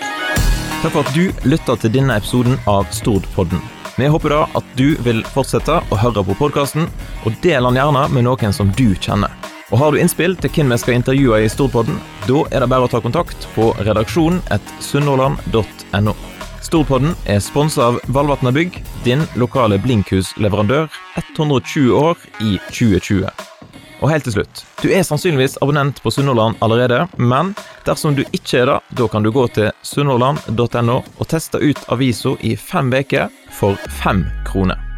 Takk 0.81 0.95
for 0.95 1.05
at 1.05 1.15
du 1.15 1.29
lytta 1.49 1.77
til 1.83 1.93
denne 1.95 2.17
episoden 2.19 2.59
av 2.71 2.89
Stordpodden. 2.95 3.61
Vi 4.01 4.09
håper 4.09 4.33
da 4.33 4.45
at 4.57 4.69
du 4.79 4.95
vil 5.05 5.21
fortsette 5.29 5.81
å 5.93 5.99
høre 6.01 6.25
på 6.25 6.37
podkasten, 6.39 6.89
og 7.27 7.37
del 7.45 7.69
den 7.69 7.77
gjerne 7.77 8.07
med 8.15 8.25
noen 8.25 8.55
som 8.57 8.71
du 8.79 8.89
kjenner. 8.97 9.33
Og 9.71 9.79
Har 9.79 9.93
du 9.93 10.01
innspill 10.01 10.35
til 10.41 10.51
hvem 10.51 10.73
vi 10.73 10.79
skal 10.83 10.97
intervjue 10.99 11.43
i 11.45 11.51
Stordpodden, 11.53 12.01
da 12.27 12.43
er 12.51 12.65
det 12.65 12.71
bare 12.73 12.89
å 12.89 12.91
ta 12.91 13.03
kontakt 13.05 13.47
på 13.55 13.71
redaksjonen 13.85 14.41
sunnhordland.no. 14.83 16.17
Stordpodden 16.61 17.14
er 17.25 17.40
sponsa 17.40 17.87
av 17.88 18.01
Valvatna 18.12 18.53
Bygg, 18.53 18.83
din 19.05 19.23
lokale 19.40 19.79
blinkhusleverandør, 19.81 20.90
120 21.16 21.94
år 21.96 22.20
i 22.44 22.59
2020. 22.68 23.31
Og 24.01 24.12
helt 24.12 24.25
til 24.25 24.38
slutt, 24.38 24.62
du 24.81 24.88
er 24.92 25.05
sannsynligvis 25.05 25.59
abonnent 25.64 26.03
på 26.05 26.12
Sunnhordland 26.12 26.61
allerede, 26.64 27.07
men 27.16 27.55
dersom 27.88 28.16
du 28.16 28.23
ikke 28.29 28.62
er 28.62 28.70
det, 28.73 28.79
da 29.01 29.09
kan 29.12 29.25
du 29.25 29.33
gå 29.33 29.46
til 29.57 29.73
sunnhordland.no 29.85 31.01
og 31.01 31.33
teste 31.33 31.61
ut 31.61 31.81
avisa 31.92 32.37
i 32.44 32.55
fem 32.57 32.92
uker 32.92 33.33
for 33.57 33.81
fem 34.03 34.25
kroner. 34.49 34.89